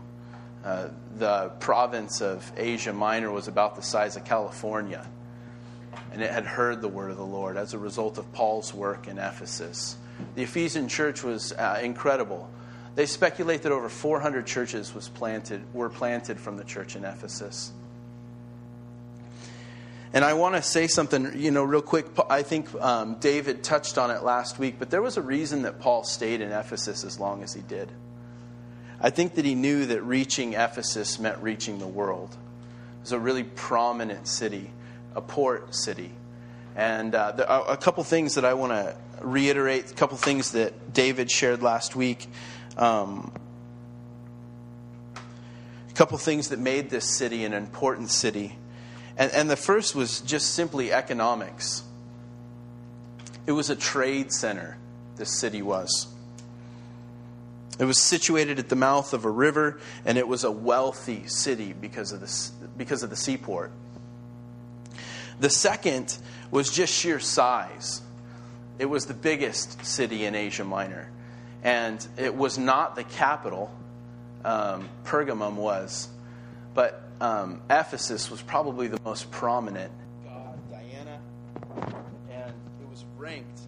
Uh, 0.64 0.88
the 1.16 1.50
province 1.60 2.20
of 2.20 2.50
Asia 2.56 2.92
Minor 2.92 3.30
was 3.30 3.46
about 3.46 3.76
the 3.76 3.82
size 3.82 4.16
of 4.16 4.24
California, 4.24 5.06
and 6.12 6.20
it 6.20 6.30
had 6.30 6.44
heard 6.44 6.82
the 6.82 6.88
word 6.88 7.12
of 7.12 7.16
the 7.16 7.24
Lord 7.24 7.56
as 7.56 7.72
a 7.72 7.78
result 7.78 8.18
of 8.18 8.30
Paul's 8.32 8.74
work 8.74 9.06
in 9.06 9.16
Ephesus. 9.16 9.96
The 10.34 10.42
Ephesian 10.42 10.88
church 10.88 11.22
was 11.22 11.52
uh, 11.52 11.80
incredible. 11.82 12.50
They 12.96 13.06
speculate 13.06 13.62
that 13.62 13.70
over 13.70 13.88
400 13.88 14.44
churches 14.44 14.92
was 14.92 15.08
planted, 15.08 15.62
were 15.72 15.88
planted 15.88 16.40
from 16.40 16.56
the 16.56 16.64
church 16.64 16.96
in 16.96 17.04
Ephesus. 17.04 17.72
And 20.12 20.24
I 20.24 20.34
want 20.34 20.54
to 20.54 20.62
say 20.62 20.86
something, 20.86 21.32
you 21.36 21.50
know, 21.50 21.64
real 21.64 21.82
quick. 21.82 22.06
I 22.30 22.42
think 22.42 22.72
um, 22.80 23.16
David 23.16 23.64
touched 23.64 23.98
on 23.98 24.10
it 24.10 24.22
last 24.22 24.58
week, 24.58 24.76
but 24.78 24.90
there 24.90 25.02
was 25.02 25.16
a 25.16 25.22
reason 25.22 25.62
that 25.62 25.80
Paul 25.80 26.04
stayed 26.04 26.40
in 26.40 26.52
Ephesus 26.52 27.04
as 27.04 27.18
long 27.18 27.42
as 27.42 27.52
he 27.52 27.60
did. 27.60 27.90
I 29.00 29.10
think 29.10 29.34
that 29.34 29.44
he 29.44 29.54
knew 29.54 29.86
that 29.86 30.02
reaching 30.02 30.54
Ephesus 30.54 31.18
meant 31.18 31.38
reaching 31.42 31.78
the 31.78 31.86
world. 31.86 32.30
It 32.30 33.02
was 33.02 33.12
a 33.12 33.18
really 33.18 33.44
prominent 33.44 34.26
city, 34.26 34.70
a 35.14 35.20
port 35.20 35.74
city. 35.74 36.12
And 36.74 37.14
uh, 37.14 37.32
there 37.32 37.50
are 37.50 37.70
a 37.70 37.76
couple 37.76 38.04
things 38.04 38.36
that 38.36 38.44
I 38.44 38.54
want 38.54 38.72
to 38.72 38.96
reiterate, 39.20 39.90
a 39.90 39.94
couple 39.94 40.16
things 40.16 40.52
that 40.52 40.92
David 40.92 41.30
shared 41.30 41.62
last 41.62 41.96
week. 41.96 42.26
Um, 42.76 43.32
a 45.16 45.92
couple 45.94 46.18
things 46.18 46.50
that 46.50 46.58
made 46.58 46.90
this 46.90 47.08
city 47.08 47.44
an 47.44 47.54
important 47.54 48.10
city. 48.10 48.56
And, 49.16 49.32
and 49.32 49.50
the 49.50 49.56
first 49.56 49.94
was 49.94 50.20
just 50.20 50.54
simply 50.54 50.92
economics. 50.92 51.82
It 53.46 53.52
was 53.52 53.70
a 53.70 53.76
trade 53.76 54.32
center, 54.32 54.76
this 55.16 55.38
city 55.38 55.62
was. 55.62 56.08
It 57.78 57.84
was 57.84 58.00
situated 58.00 58.58
at 58.58 58.68
the 58.68 58.76
mouth 58.76 59.12
of 59.12 59.24
a 59.24 59.30
river, 59.30 59.80
and 60.04 60.16
it 60.16 60.26
was 60.26 60.44
a 60.44 60.50
wealthy 60.50 61.26
city 61.26 61.72
because 61.72 62.12
of 62.12 62.20
the, 62.20 62.68
because 62.76 63.02
of 63.02 63.10
the 63.10 63.16
seaport. 63.16 63.70
The 65.38 65.50
second 65.50 66.16
was 66.50 66.70
just 66.70 66.92
sheer 66.92 67.20
size. 67.20 68.00
It 68.78 68.86
was 68.86 69.06
the 69.06 69.14
biggest 69.14 69.84
city 69.84 70.24
in 70.24 70.34
Asia 70.34 70.64
Minor. 70.64 71.10
And 71.62 72.06
it 72.16 72.34
was 72.34 72.58
not 72.58 72.96
the 72.96 73.04
capital, 73.04 73.70
um, 74.44 74.88
Pergamum 75.04 75.56
was, 75.56 76.08
but 76.74 77.05
um, 77.20 77.62
Ephesus 77.70 78.30
was 78.30 78.42
probably 78.42 78.88
the 78.88 79.00
most 79.04 79.30
prominent. 79.30 79.92
God, 80.24 80.58
Diana, 80.70 81.18
and 82.30 82.52
it 82.80 82.88
was 82.88 83.04
ranked. 83.16 83.60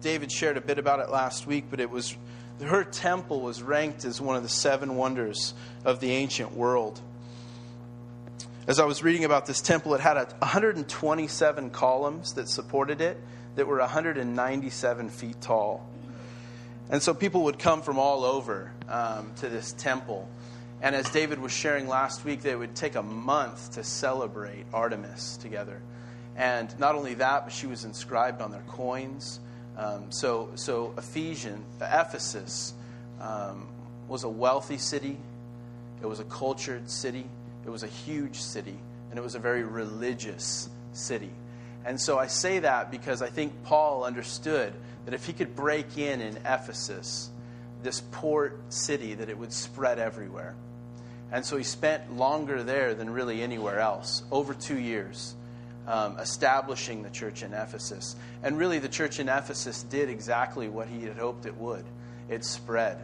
David 0.00 0.32
shared 0.32 0.56
a 0.56 0.60
bit 0.60 0.78
about 0.78 1.00
it 1.00 1.10
last 1.10 1.46
week, 1.46 1.66
but 1.70 1.80
it 1.80 1.90
was 1.90 2.16
her 2.60 2.84
temple 2.84 3.40
was 3.40 3.62
ranked 3.62 4.04
as 4.04 4.20
one 4.20 4.36
of 4.36 4.42
the 4.42 4.48
seven 4.48 4.96
wonders 4.96 5.54
of 5.84 6.00
the 6.00 6.12
ancient 6.12 6.52
world. 6.52 7.00
As 8.66 8.78
I 8.78 8.84
was 8.84 9.02
reading 9.02 9.24
about 9.24 9.46
this 9.46 9.60
temple, 9.60 9.94
it 9.94 10.00
had 10.00 10.16
127 10.16 11.70
columns 11.70 12.34
that 12.34 12.48
supported 12.48 13.00
it 13.00 13.18
that 13.56 13.66
were 13.66 13.78
197 13.78 15.08
feet 15.08 15.40
tall. 15.40 15.88
And 16.90 17.02
so 17.02 17.14
people 17.14 17.44
would 17.44 17.58
come 17.58 17.82
from 17.82 17.98
all 17.98 18.24
over 18.24 18.72
um, 18.90 19.32
to 19.36 19.48
this 19.48 19.72
temple. 19.72 20.28
And 20.82 20.94
as 20.94 21.08
David 21.10 21.38
was 21.38 21.52
sharing 21.52 21.88
last 21.88 22.24
week, 22.24 22.42
they 22.42 22.56
would 22.56 22.74
take 22.74 22.94
a 22.94 23.02
month 23.02 23.72
to 23.72 23.84
celebrate 23.84 24.64
Artemis 24.72 25.36
together. 25.36 25.80
And 26.36 26.76
not 26.78 26.94
only 26.94 27.14
that, 27.14 27.44
but 27.44 27.52
she 27.52 27.66
was 27.66 27.84
inscribed 27.84 28.40
on 28.40 28.50
their 28.50 28.62
coins. 28.62 29.40
Um, 29.76 30.10
so, 30.10 30.50
so 30.54 30.94
Ephesian, 30.96 31.64
Ephesus 31.80 32.72
um, 33.20 33.68
was 34.08 34.24
a 34.24 34.28
wealthy 34.28 34.78
city. 34.78 35.18
It 36.02 36.06
was 36.06 36.20
a 36.20 36.24
cultured 36.24 36.88
city. 36.90 37.26
It 37.66 37.70
was 37.70 37.82
a 37.82 37.88
huge 37.88 38.36
city. 38.36 38.78
And 39.10 39.18
it 39.18 39.22
was 39.22 39.34
a 39.34 39.38
very 39.38 39.64
religious 39.64 40.68
city. 40.92 41.30
And 41.84 42.00
so 42.00 42.18
I 42.18 42.26
say 42.26 42.60
that 42.60 42.90
because 42.90 43.22
I 43.22 43.28
think 43.28 43.52
Paul 43.64 44.04
understood 44.04 44.72
that 45.04 45.14
if 45.14 45.26
he 45.26 45.32
could 45.32 45.54
break 45.54 45.98
in 45.98 46.20
in 46.20 46.36
Ephesus, 46.38 47.30
this 47.82 48.02
port 48.12 48.60
city, 48.72 49.14
that 49.14 49.28
it 49.28 49.38
would 49.38 49.52
spread 49.52 49.98
everywhere. 49.98 50.54
And 51.32 51.44
so 51.44 51.56
he 51.56 51.64
spent 51.64 52.16
longer 52.16 52.62
there 52.62 52.94
than 52.94 53.10
really 53.10 53.42
anywhere 53.42 53.78
else, 53.78 54.22
over 54.30 54.52
two 54.54 54.78
years, 54.78 55.34
um, 55.86 56.18
establishing 56.18 57.02
the 57.02 57.10
church 57.10 57.42
in 57.42 57.52
Ephesus. 57.52 58.16
And 58.42 58.58
really, 58.58 58.78
the 58.78 58.88
church 58.88 59.20
in 59.20 59.28
Ephesus 59.28 59.82
did 59.84 60.08
exactly 60.08 60.68
what 60.68 60.88
he 60.88 61.04
had 61.04 61.16
hoped 61.16 61.46
it 61.46 61.56
would 61.56 61.84
it 62.30 62.44
spread. 62.44 62.98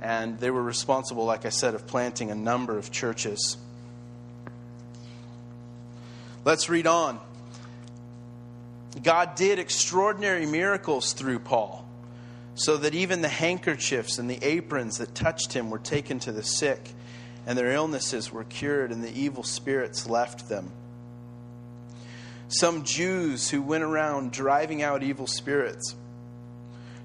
And 0.00 0.38
they 0.38 0.50
were 0.50 0.62
responsible, 0.62 1.24
like 1.24 1.44
I 1.44 1.48
said, 1.48 1.74
of 1.74 1.86
planting 1.86 2.30
a 2.30 2.34
number 2.34 2.78
of 2.78 2.92
churches. 2.92 3.56
Let's 6.44 6.68
read 6.68 6.86
on. 6.86 7.20
God 9.02 9.34
did 9.34 9.58
extraordinary 9.58 10.46
miracles 10.46 11.12
through 11.12 11.40
Paul, 11.40 11.86
so 12.54 12.76
that 12.76 12.94
even 12.94 13.22
the 13.22 13.28
handkerchiefs 13.28 14.18
and 14.18 14.28
the 14.28 14.42
aprons 14.42 14.98
that 14.98 15.14
touched 15.14 15.52
him 15.52 15.70
were 15.70 15.78
taken 15.78 16.18
to 16.20 16.32
the 16.32 16.42
sick, 16.42 16.90
and 17.46 17.56
their 17.56 17.72
illnesses 17.72 18.30
were 18.30 18.44
cured, 18.44 18.92
and 18.92 19.02
the 19.02 19.18
evil 19.18 19.42
spirits 19.42 20.08
left 20.08 20.48
them. 20.48 20.70
Some 22.48 22.84
Jews 22.84 23.48
who 23.50 23.62
went 23.62 23.84
around 23.84 24.32
driving 24.32 24.82
out 24.82 25.02
evil 25.02 25.26
spirits 25.26 25.94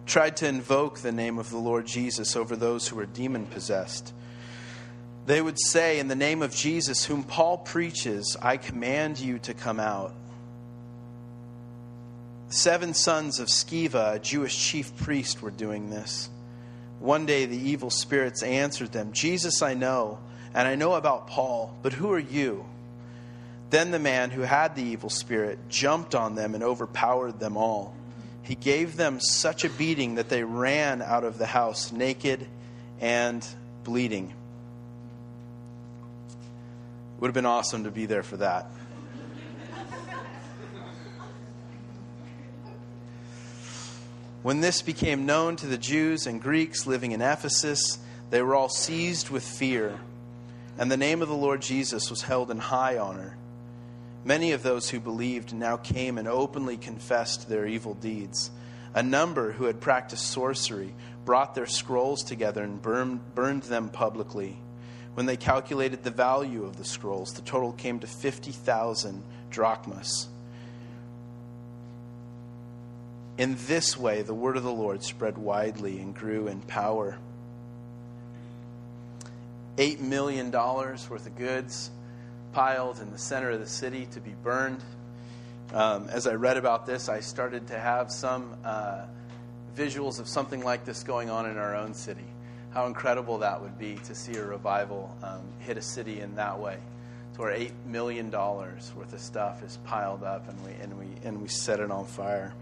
tried 0.05 0.37
to 0.37 0.47
invoke 0.47 0.99
the 0.99 1.11
name 1.11 1.37
of 1.37 1.49
the 1.49 1.57
Lord 1.57 1.85
Jesus 1.85 2.35
over 2.35 2.55
those 2.55 2.87
who 2.87 2.95
were 2.95 3.05
demon 3.05 3.45
possessed. 3.45 4.13
They 5.25 5.41
would 5.41 5.59
say, 5.59 5.99
In 5.99 6.07
the 6.07 6.15
name 6.15 6.41
of 6.41 6.53
Jesus, 6.53 7.05
whom 7.05 7.23
Paul 7.23 7.59
preaches, 7.59 8.37
I 8.41 8.57
command 8.57 9.19
you 9.19 9.39
to 9.39 9.53
come 9.53 9.79
out 9.79 10.13
seven 12.55 12.93
sons 12.93 13.39
of 13.39 13.47
Sceva, 13.47 14.15
a 14.15 14.19
Jewish 14.19 14.57
chief 14.57 14.95
priest, 14.97 15.41
were 15.41 15.51
doing 15.51 15.89
this. 15.89 16.29
One 16.99 17.25
day 17.25 17.45
the 17.45 17.57
evil 17.57 17.89
spirits 17.89 18.41
answered 18.41 18.91
them 18.91 19.11
Jesus 19.11 19.61
I 19.61 19.73
know, 19.73 20.19
and 20.53 20.67
I 20.67 20.75
know 20.75 20.93
about 20.93 21.27
Paul, 21.27 21.75
but 21.83 21.93
who 21.93 22.11
are 22.11 22.19
you? 22.19 22.65
Then 23.69 23.91
the 23.91 23.99
man 23.99 24.29
who 24.29 24.41
had 24.41 24.75
the 24.75 24.83
evil 24.83 25.09
spirit 25.09 25.59
jumped 25.69 26.15
on 26.15 26.35
them 26.35 26.55
and 26.55 26.63
overpowered 26.63 27.39
them 27.39 27.57
all. 27.57 27.93
He 28.43 28.55
gave 28.55 28.95
them 28.95 29.19
such 29.19 29.65
a 29.65 29.69
beating 29.69 30.15
that 30.15 30.29
they 30.29 30.43
ran 30.43 31.01
out 31.01 31.23
of 31.23 31.37
the 31.37 31.47
house 31.47 31.91
naked 31.91 32.47
and 33.01 33.45
bleeding. 33.83 34.33
It 36.29 37.21
would 37.21 37.27
have 37.27 37.33
been 37.33 37.45
awesome 37.45 37.83
to 37.85 37.91
be 37.91 38.05
there 38.05 38.23
for 38.23 38.37
that. 38.37 38.67
When 44.45 44.61
this 44.61 44.83
became 44.83 45.25
known 45.25 45.55
to 45.55 45.65
the 45.65 45.75
Jews 45.75 46.27
and 46.27 46.39
Greeks 46.39 46.85
living 46.85 47.13
in 47.13 47.21
Ephesus, 47.23 47.97
they 48.29 48.43
were 48.43 48.53
all 48.53 48.69
seized 48.69 49.31
with 49.31 49.43
fear, 49.43 49.99
and 50.77 50.91
the 50.91 50.97
name 50.97 51.23
of 51.23 51.29
the 51.29 51.33
Lord 51.33 51.63
Jesus 51.63 52.11
was 52.11 52.21
held 52.21 52.51
in 52.51 52.59
high 52.59 52.99
honor. 52.99 53.37
Many 54.23 54.51
of 54.51 54.61
those 54.61 54.87
who 54.87 54.99
believed 54.99 55.51
now 55.51 55.77
came 55.77 56.19
and 56.19 56.27
openly 56.27 56.77
confessed 56.77 57.49
their 57.49 57.65
evil 57.65 57.95
deeds. 57.95 58.51
A 58.93 59.01
number 59.01 59.51
who 59.51 59.65
had 59.65 59.81
practiced 59.81 60.27
sorcery 60.27 60.93
brought 61.25 61.55
their 61.55 61.65
scrolls 61.65 62.21
together 62.21 62.61
and 62.61 62.79
burned, 62.79 63.63
them 63.63 63.89
publicly. 63.89 64.59
When 65.15 65.25
they 65.25 65.37
calculated 65.37 66.03
the 66.03 66.11
value 66.11 66.65
of 66.65 66.77
the 66.77 66.85
scrolls, 66.85 67.33
the 67.33 67.41
total 67.41 67.71
came 67.71 67.97
to 67.97 68.05
50,000 68.05 69.23
drachmas. 69.49 70.27
In 73.37 73.57
this 73.67 73.97
way, 73.97 74.21
the 74.21 74.33
word 74.33 74.55
of 74.55 74.63
the 74.63 74.71
Lord 74.71 75.03
spread 75.03 75.37
widely 75.37 75.99
and 75.99 76.15
grew 76.15 76.47
in 76.47 76.61
power. 76.61 77.17
$8 79.77 79.99
million 79.99 80.51
worth 80.51 81.09
of 81.09 81.35
goods 81.37 81.91
piled 82.53 83.01
in 83.01 83.11
the 83.11 83.17
center 83.17 83.49
of 83.49 83.59
the 83.59 83.67
city 83.67 84.07
to 84.11 84.21
be 84.21 84.33
burned. 84.41 84.81
Um, 85.73 86.07
as 86.09 86.27
I 86.27 86.35
read 86.35 86.55
about 86.55 86.85
this, 86.85 87.09
I 87.09 87.19
started 87.19 87.67
to 87.67 87.77
have 87.77 88.09
some 88.09 88.55
uh, 88.63 89.01
visuals 89.75 90.21
of 90.21 90.29
something 90.29 90.63
like 90.63 90.85
this 90.85 91.03
going 91.03 91.29
on 91.29 91.45
in 91.45 91.57
our 91.57 91.75
own 91.75 91.93
city. 91.93 92.23
How 92.69 92.85
incredible 92.85 93.39
that 93.39 93.61
would 93.61 93.77
be 93.77 93.95
to 94.05 94.15
see 94.15 94.35
a 94.37 94.45
revival 94.45 95.13
um, 95.21 95.41
hit 95.59 95.75
a 95.77 95.81
city 95.81 96.21
in 96.21 96.35
that 96.35 96.57
way, 96.57 96.77
to 97.33 97.41
where 97.41 97.53
$8 97.53 97.71
million 97.85 98.31
worth 98.31 99.13
of 99.13 99.19
stuff 99.19 99.61
is 99.61 99.77
piled 99.83 100.23
up 100.23 100.47
and 100.47 100.65
we, 100.65 100.71
and 100.81 100.97
we, 100.97 101.05
and 101.27 101.41
we 101.41 101.49
set 101.49 101.81
it 101.81 101.91
on 101.91 102.05
fire. 102.05 102.53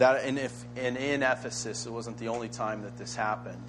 That, 0.00 0.24
and, 0.24 0.38
if, 0.38 0.64
and 0.76 0.96
in 0.96 1.22
Ephesus, 1.22 1.84
it 1.84 1.92
wasn't 1.92 2.16
the 2.16 2.28
only 2.28 2.48
time 2.48 2.84
that 2.84 2.96
this 2.96 3.14
happened. 3.14 3.62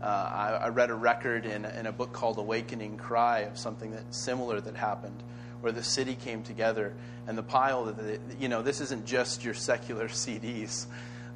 Uh, 0.00 0.04
I, 0.06 0.50
I, 0.66 0.68
read 0.68 0.90
a 0.90 0.94
record 0.94 1.44
in, 1.44 1.64
in 1.64 1.86
a 1.86 1.92
book 1.92 2.12
called 2.12 2.38
Awakening 2.38 2.98
Cry 2.98 3.40
of 3.40 3.58
something 3.58 3.90
that 3.90 4.14
similar 4.14 4.60
that 4.60 4.76
happened, 4.76 5.20
where 5.62 5.72
the 5.72 5.82
city 5.82 6.14
came 6.14 6.44
together 6.44 6.94
and 7.26 7.36
the 7.36 7.42
pile 7.42 7.86
that 7.86 7.98
they, 7.98 8.18
you 8.38 8.48
know 8.48 8.62
this 8.62 8.80
isn't 8.80 9.06
just 9.06 9.42
your 9.42 9.54
secular 9.54 10.06
CDs. 10.08 10.86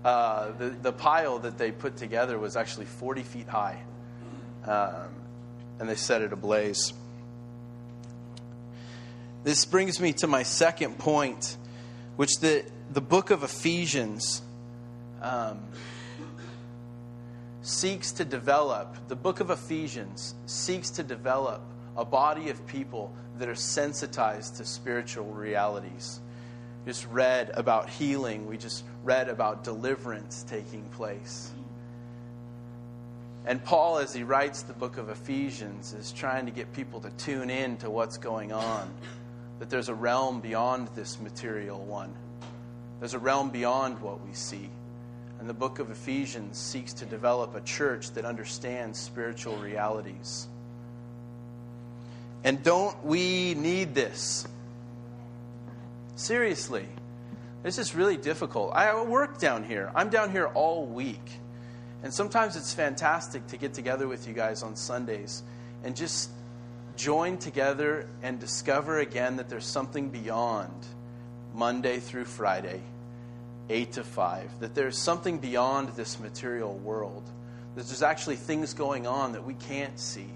Uh, 0.04 0.52
the 0.52 0.68
the 0.68 0.92
pile 0.92 1.40
that 1.40 1.58
they 1.58 1.72
put 1.72 1.96
together 1.96 2.38
was 2.38 2.54
actually 2.56 2.86
40 2.86 3.24
feet 3.24 3.48
high, 3.48 3.82
um, 4.64 5.08
and 5.80 5.88
they 5.88 5.96
set 5.96 6.22
it 6.22 6.32
ablaze. 6.32 6.92
This 9.42 9.64
brings 9.64 9.98
me 9.98 10.12
to 10.12 10.28
my 10.28 10.44
second 10.44 10.98
point, 10.98 11.56
which 12.14 12.30
the 12.40 12.64
the 12.92 13.00
book 13.00 13.30
of 13.30 13.44
Ephesians 13.44 14.42
um, 15.22 15.60
seeks 17.62 18.10
to 18.12 18.24
develop, 18.24 18.96
the 19.06 19.14
book 19.14 19.38
of 19.38 19.50
Ephesians 19.50 20.34
seeks 20.46 20.90
to 20.90 21.04
develop 21.04 21.62
a 21.96 22.04
body 22.04 22.48
of 22.50 22.66
people 22.66 23.12
that 23.38 23.48
are 23.48 23.54
sensitized 23.54 24.56
to 24.56 24.64
spiritual 24.64 25.26
realities. 25.26 26.20
We 26.84 26.90
just 26.90 27.06
read 27.06 27.50
about 27.54 27.88
healing, 27.88 28.46
we 28.48 28.56
just 28.56 28.84
read 29.04 29.28
about 29.28 29.62
deliverance 29.62 30.44
taking 30.48 30.82
place. 30.90 31.52
And 33.46 33.64
Paul, 33.64 33.98
as 33.98 34.12
he 34.12 34.24
writes 34.24 34.62
the 34.62 34.72
book 34.72 34.98
of 34.98 35.10
Ephesians, 35.10 35.94
is 35.94 36.10
trying 36.12 36.46
to 36.46 36.52
get 36.52 36.72
people 36.72 37.00
to 37.00 37.10
tune 37.10 37.50
in 37.50 37.76
to 37.78 37.88
what's 37.88 38.18
going 38.18 38.52
on, 38.52 38.92
that 39.60 39.70
there's 39.70 39.88
a 39.88 39.94
realm 39.94 40.40
beyond 40.40 40.88
this 40.96 41.20
material 41.20 41.78
one 41.84 42.12
there's 43.00 43.14
a 43.14 43.18
realm 43.18 43.50
beyond 43.50 44.00
what 44.00 44.24
we 44.24 44.32
see. 44.34 44.70
And 45.40 45.48
the 45.48 45.54
book 45.54 45.78
of 45.78 45.90
Ephesians 45.90 46.58
seeks 46.58 46.92
to 46.94 47.06
develop 47.06 47.54
a 47.54 47.62
church 47.62 48.12
that 48.12 48.26
understands 48.26 48.98
spiritual 48.98 49.56
realities. 49.56 50.46
And 52.44 52.62
don't 52.62 53.02
we 53.04 53.54
need 53.54 53.94
this? 53.94 54.46
Seriously. 56.14 56.86
This 57.62 57.78
is 57.78 57.94
really 57.94 58.18
difficult. 58.18 58.72
I 58.74 59.02
work 59.02 59.38
down 59.38 59.64
here. 59.64 59.90
I'm 59.94 60.10
down 60.10 60.30
here 60.30 60.46
all 60.46 60.86
week. 60.86 61.40
And 62.02 62.12
sometimes 62.12 62.56
it's 62.56 62.72
fantastic 62.72 63.46
to 63.48 63.56
get 63.56 63.74
together 63.74 64.08
with 64.08 64.26
you 64.28 64.34
guys 64.34 64.62
on 64.62 64.76
Sundays 64.76 65.42
and 65.84 65.96
just 65.96 66.30
join 66.96 67.38
together 67.38 68.08
and 68.22 68.38
discover 68.38 68.98
again 68.98 69.36
that 69.36 69.48
there's 69.48 69.66
something 69.66 70.10
beyond 70.10 70.72
Monday 71.54 71.98
through 71.98 72.24
Friday, 72.24 72.80
8 73.70 73.92
to 73.92 74.04
5, 74.04 74.60
that 74.60 74.74
there's 74.74 74.98
something 74.98 75.38
beyond 75.38 75.90
this 75.90 76.18
material 76.20 76.76
world, 76.78 77.22
that 77.76 77.86
there's 77.86 78.02
actually 78.02 78.36
things 78.36 78.74
going 78.74 79.06
on 79.06 79.32
that 79.32 79.44
we 79.44 79.54
can't 79.54 79.98
see. 79.98 80.28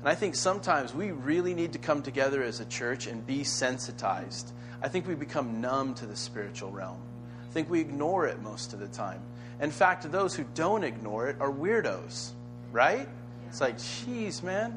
And 0.00 0.08
I 0.08 0.14
think 0.14 0.34
sometimes 0.34 0.94
we 0.94 1.12
really 1.12 1.54
need 1.54 1.72
to 1.74 1.78
come 1.78 2.02
together 2.02 2.42
as 2.42 2.60
a 2.60 2.64
church 2.64 3.06
and 3.06 3.26
be 3.26 3.44
sensitized. 3.44 4.52
I 4.82 4.88
think 4.88 5.06
we 5.06 5.14
become 5.14 5.60
numb 5.60 5.94
to 5.94 6.06
the 6.06 6.16
spiritual 6.16 6.70
realm. 6.70 7.00
I 7.48 7.52
think 7.52 7.70
we 7.70 7.80
ignore 7.80 8.26
it 8.26 8.42
most 8.42 8.72
of 8.72 8.80
the 8.80 8.88
time. 8.88 9.20
In 9.60 9.70
fact, 9.70 10.10
those 10.10 10.34
who 10.34 10.44
don't 10.54 10.82
ignore 10.82 11.28
it 11.28 11.36
are 11.40 11.52
weirdos, 11.52 12.32
right? 12.72 13.08
It's 13.48 13.60
like, 13.60 13.76
geez, 14.04 14.42
man, 14.42 14.76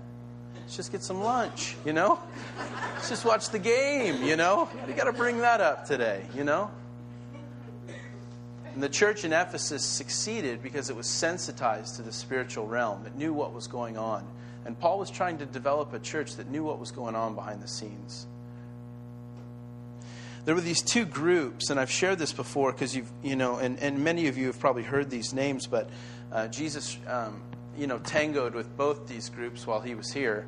Let's 0.65 0.77
just 0.77 0.91
get 0.91 1.03
some 1.03 1.21
lunch, 1.21 1.75
you 1.85 1.93
know? 1.93 2.19
Let's 2.95 3.07
just 3.07 3.23
watch 3.23 3.49
the 3.51 3.59
game, 3.59 4.23
you 4.23 4.35
know? 4.35 4.67
We 4.87 4.93
got 4.93 5.03
to 5.03 5.13
bring 5.13 5.37
that 5.39 5.61
up 5.61 5.85
today, 5.85 6.25
you 6.33 6.43
know? 6.43 6.71
And 8.75 8.83
the 8.83 8.89
church 8.89 9.23
in 9.23 9.31
Ephesus 9.31 9.83
succeeded 9.83 10.61
because 10.61 10.89
it 10.89 10.97
was 10.97 11.07
sensitized 11.07 11.95
to 11.95 12.01
the 12.01 12.11
spiritual 12.11 12.67
realm. 12.67 13.05
It 13.05 13.15
knew 13.15 13.33
what 13.33 13.53
was 13.53 13.67
going 13.67 13.97
on. 13.97 14.27
And 14.65 14.77
Paul 14.77 14.99
was 14.99 15.09
trying 15.09 15.37
to 15.37 15.45
develop 15.45 15.93
a 15.93 15.99
church 15.99 16.35
that 16.35 16.49
knew 16.49 16.63
what 16.63 16.77
was 16.77 16.91
going 16.91 17.15
on 17.15 17.35
behind 17.35 17.63
the 17.63 17.69
scenes. 17.69 18.27
There 20.43 20.53
were 20.53 20.61
these 20.61 20.81
two 20.81 21.05
groups, 21.05 21.69
and 21.69 21.79
I've 21.79 21.89
shared 21.89 22.19
this 22.19 22.33
before 22.33 22.73
because 22.73 22.93
you've, 22.93 23.09
you 23.23 23.37
know, 23.37 23.55
and, 23.55 23.79
and 23.79 24.03
many 24.03 24.27
of 24.27 24.37
you 24.37 24.47
have 24.47 24.59
probably 24.59 24.83
heard 24.83 25.09
these 25.09 25.33
names, 25.33 25.65
but 25.65 25.89
uh, 26.31 26.49
Jesus 26.49 26.97
um, 27.07 27.41
you 27.77 27.87
know, 27.87 27.97
tangoed 27.99 28.53
with 28.53 28.75
both 28.77 29.07
these 29.07 29.29
groups 29.29 29.65
while 29.65 29.81
he 29.81 29.95
was 29.95 30.11
here. 30.11 30.45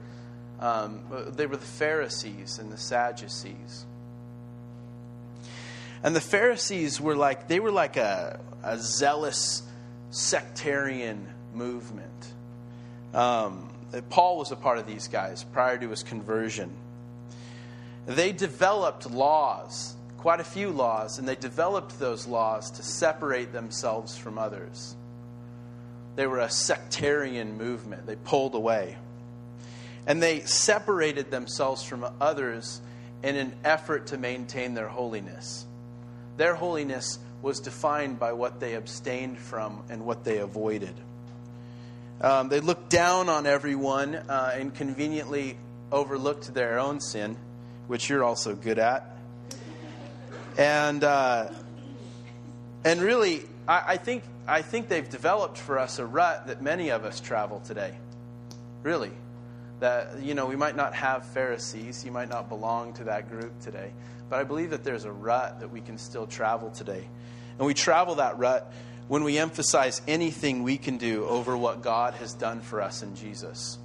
Um, 0.60 1.02
they 1.36 1.48
were 1.48 1.58
the 1.58 1.66
Pharisees 1.66 2.60
and 2.60 2.72
the 2.72 2.78
Sadducees. 2.78 3.87
And 6.04 6.16
the 6.16 6.22
Pharisees 6.22 7.02
were 7.02 7.16
like, 7.16 7.48
they 7.48 7.60
were 7.60 7.72
like 7.72 7.98
a, 7.98 8.40
a 8.64 8.78
zealous 8.78 9.64
sectarian 10.12 11.28
movement. 11.54 12.34
Um, 13.14 13.70
Paul 14.10 14.38
was 14.38 14.52
a 14.52 14.56
part 14.56 14.78
of 14.78 14.86
these 14.86 15.08
guys 15.08 15.44
prior 15.44 15.78
to 15.78 15.90
his 15.90 16.04
conversion. 16.04 16.72
They 18.06 18.32
developed 18.32 19.10
laws, 19.10 19.96
quite 20.18 20.40
a 20.40 20.46
few 20.46 20.70
laws, 20.70 21.20
and 21.20 21.28
they 21.28 21.36
developed 21.36 22.00
those 22.00 22.28
laws 22.28 22.72
to 22.72 22.84
separate 22.84 23.52
themselves 23.52 24.18
from 24.18 24.38
others. 24.38 24.96
They 26.16 26.26
were 26.26 26.40
a 26.40 26.50
sectarian 26.50 27.58
movement. 27.58 28.06
They 28.08 28.16
pulled 28.16 28.56
away. 28.56 28.98
And 30.06 30.24
they 30.24 30.42
separated 30.42 31.32
themselves 31.32 31.84
from 31.84 32.06
others 32.22 32.82
in 33.24 33.36
an 33.36 33.54
effort 33.64 34.08
to 34.08 34.18
maintain 34.18 34.74
their 34.74 34.88
holiness. 34.88 35.66
Their 36.38 36.56
holiness 36.56 37.19
was 37.41 37.60
defined 37.60 38.19
by 38.19 38.34
what 38.34 38.60
they 38.60 38.76
abstained 38.76 39.38
from 39.38 39.84
and 39.89 40.06
what 40.06 40.23
they 40.23 40.38
avoided. 40.38 40.93
Um, 42.21 42.50
they 42.50 42.60
looked 42.60 42.89
down 42.89 43.30
on 43.30 43.45
everyone 43.45 44.15
uh, 44.15 44.52
and 44.56 44.73
conveniently 44.73 45.58
overlooked 45.91 46.54
their 46.54 46.80
own 46.80 47.00
sin, 47.00 47.38
which 47.88 48.10
you're 48.10 48.23
also 48.23 48.56
good 48.56 48.80
at. 48.80 49.17
And, 50.58 51.04
uh, 51.04 51.52
and 52.84 53.02
really, 53.02 53.43
I, 53.67 53.84
I 53.88 53.97
think 53.97 54.23
I 54.47 54.62
think 54.62 54.88
they've 54.88 55.08
developed 55.08 55.58
for 55.58 55.78
us 55.78 56.00
a 56.00 56.06
rut 56.06 56.47
that 56.47 56.62
many 56.62 56.89
of 56.89 57.04
us 57.04 57.19
travel 57.19 57.60
today. 57.60 57.93
Really. 58.82 59.12
That, 59.80 60.22
you 60.22 60.34
know, 60.34 60.48
we 60.48 60.56
might 60.56 60.76
not 60.76 60.94
have 60.96 61.26
Pharisees, 61.28 62.04
you 62.04 62.12
might 62.12 62.30
not 62.30 62.50
belong 62.50 62.94
to 62.94 63.04
that 63.06 63.30
group 63.30 63.60
today, 63.60 63.92
but 64.30 64.40
I 64.40 64.44
believe 64.44 64.72
that 64.72 64.84
there's 64.84 65.06
a 65.06 65.12
rut 65.12 65.60
that 65.60 65.72
we 65.72 65.82
can 65.82 65.98
still 65.98 66.26
travel 66.26 66.72
today. 66.72 67.08
And 67.58 67.66
we 67.68 67.74
travel 67.74 68.16
that 68.16 68.38
rut 68.38 68.72
when 69.08 69.24
we 69.24 69.38
emphasize 69.38 70.02
anything 70.08 70.63
we 70.63 70.78
can 70.78 70.98
do 70.98 71.26
over 71.26 71.56
what 71.56 71.82
God 71.82 72.16
has 72.16 72.34
done 72.34 72.62
for 72.62 72.82
us 72.82 73.04
in 73.04 73.16
Jesus. 73.16 73.78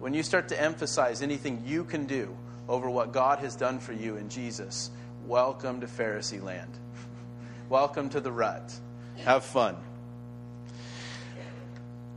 When 0.00 0.14
you 0.14 0.22
start 0.22 0.48
to 0.48 0.60
emphasize 0.60 1.22
anything 1.22 1.62
you 1.66 1.84
can 1.84 2.06
do 2.06 2.36
over 2.68 2.90
what 2.90 3.12
God 3.12 3.38
has 3.40 3.56
done 3.56 3.78
for 3.78 3.92
you 3.92 4.16
in 4.16 4.28
Jesus, 4.28 4.90
welcome 5.26 5.80
to 5.80 5.86
Pharisee 5.86 6.42
land. 6.42 6.70
welcome 7.68 8.08
to 8.10 8.20
the 8.20 8.32
rut. 8.32 8.72
Have 9.24 9.44
fun. 9.44 9.76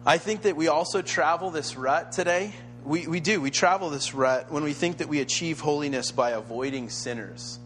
I 0.06 0.18
think 0.18 0.42
that 0.42 0.58
we 0.58 0.68
also 0.68 1.02
travel 1.02 1.50
this 1.50 1.78
rut 1.78 2.12
today. 2.12 2.54
We, 2.86 3.08
we 3.08 3.20
do. 3.20 3.40
We 3.40 3.52
travel 3.52 3.90
this 3.90 4.14
rut 4.14 4.52
when 4.52 4.64
we 4.64 4.74
think 4.74 4.98
that 4.98 5.08
we 5.08 5.22
achieve 5.22 5.60
holiness 5.60 6.12
by 6.12 6.32
avoiding 6.32 6.90
sinners. 6.90 7.60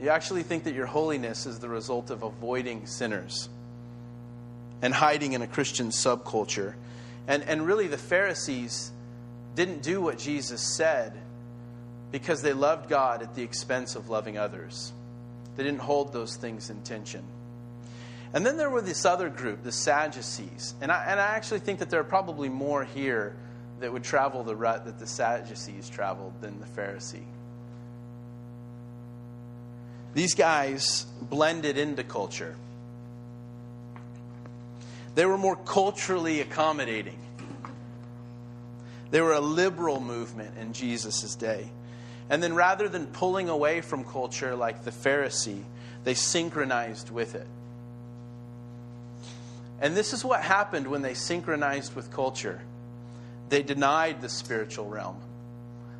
You 0.00 0.08
actually 0.08 0.42
think 0.42 0.64
that 0.64 0.74
your 0.74 0.86
holiness 0.86 1.44
is 1.44 1.58
the 1.58 1.68
result 1.68 2.10
of 2.10 2.22
avoiding 2.22 2.86
sinners 2.86 3.50
and 4.80 4.94
hiding 4.94 5.34
in 5.34 5.42
a 5.42 5.46
Christian 5.46 5.88
subculture. 5.88 6.74
And, 7.28 7.42
and 7.42 7.66
really, 7.66 7.86
the 7.86 7.98
Pharisees 7.98 8.90
didn't 9.54 9.82
do 9.82 10.00
what 10.00 10.18
Jesus 10.18 10.62
said 10.62 11.12
because 12.10 12.40
they 12.40 12.54
loved 12.54 12.88
God 12.88 13.22
at 13.22 13.34
the 13.34 13.42
expense 13.42 13.94
of 13.94 14.08
loving 14.08 14.38
others. 14.38 14.92
They 15.56 15.64
didn't 15.64 15.80
hold 15.80 16.12
those 16.12 16.36
things 16.36 16.70
in 16.70 16.80
tension. 16.82 17.24
And 18.32 18.46
then 18.46 18.56
there 18.56 18.70
were 18.70 18.80
this 18.80 19.04
other 19.04 19.28
group, 19.28 19.62
the 19.62 19.72
Sadducees. 19.72 20.74
And 20.80 20.90
I, 20.90 21.04
and 21.08 21.20
I 21.20 21.34
actually 21.34 21.60
think 21.60 21.80
that 21.80 21.90
there 21.90 22.00
are 22.00 22.04
probably 22.04 22.48
more 22.48 22.84
here 22.84 23.36
that 23.80 23.92
would 23.92 24.04
travel 24.04 24.44
the 24.44 24.54
rut 24.54 24.84
that 24.84 24.98
the 24.98 25.06
Sadducees 25.06 25.88
traveled 25.88 26.32
than 26.40 26.60
the 26.60 26.66
Pharisee. 26.66 27.24
These 30.14 30.34
guys 30.34 31.06
blended 31.22 31.78
into 31.78 32.02
culture. 32.02 32.56
They 35.14 35.26
were 35.26 35.38
more 35.38 35.56
culturally 35.56 36.40
accommodating. 36.40 37.18
They 39.10 39.20
were 39.20 39.32
a 39.32 39.40
liberal 39.40 40.00
movement 40.00 40.56
in 40.58 40.72
Jesus' 40.72 41.34
day. 41.34 41.70
And 42.28 42.42
then 42.42 42.54
rather 42.54 42.88
than 42.88 43.06
pulling 43.06 43.48
away 43.48 43.80
from 43.80 44.04
culture 44.04 44.54
like 44.54 44.84
the 44.84 44.92
Pharisee, 44.92 45.64
they 46.04 46.14
synchronized 46.14 47.10
with 47.10 47.34
it. 47.34 47.46
And 49.80 49.96
this 49.96 50.12
is 50.12 50.24
what 50.24 50.42
happened 50.42 50.86
when 50.86 51.02
they 51.02 51.14
synchronized 51.14 51.94
with 51.96 52.12
culture. 52.12 52.60
They 53.50 53.62
denied 53.62 54.20
the 54.20 54.28
spiritual 54.28 54.88
realm. 54.88 55.20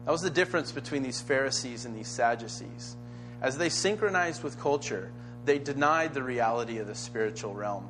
That 0.05 0.13
was 0.13 0.23
the 0.23 0.31
difference 0.31 0.73
between 0.73 1.03
these 1.03 1.21
Pharisees 1.21 1.85
and 1.85 1.95
these 1.95 2.09
Sadducees. 2.09 2.97
As 3.43 3.59
they 3.59 3.69
synchronized 3.69 4.43
with 4.43 4.59
culture, 4.59 5.13
they 5.45 5.59
denied 5.59 6.15
the 6.15 6.23
reality 6.23 6.79
of 6.79 6.87
the 6.87 6.95
spiritual 6.95 7.53
realm. 7.53 7.87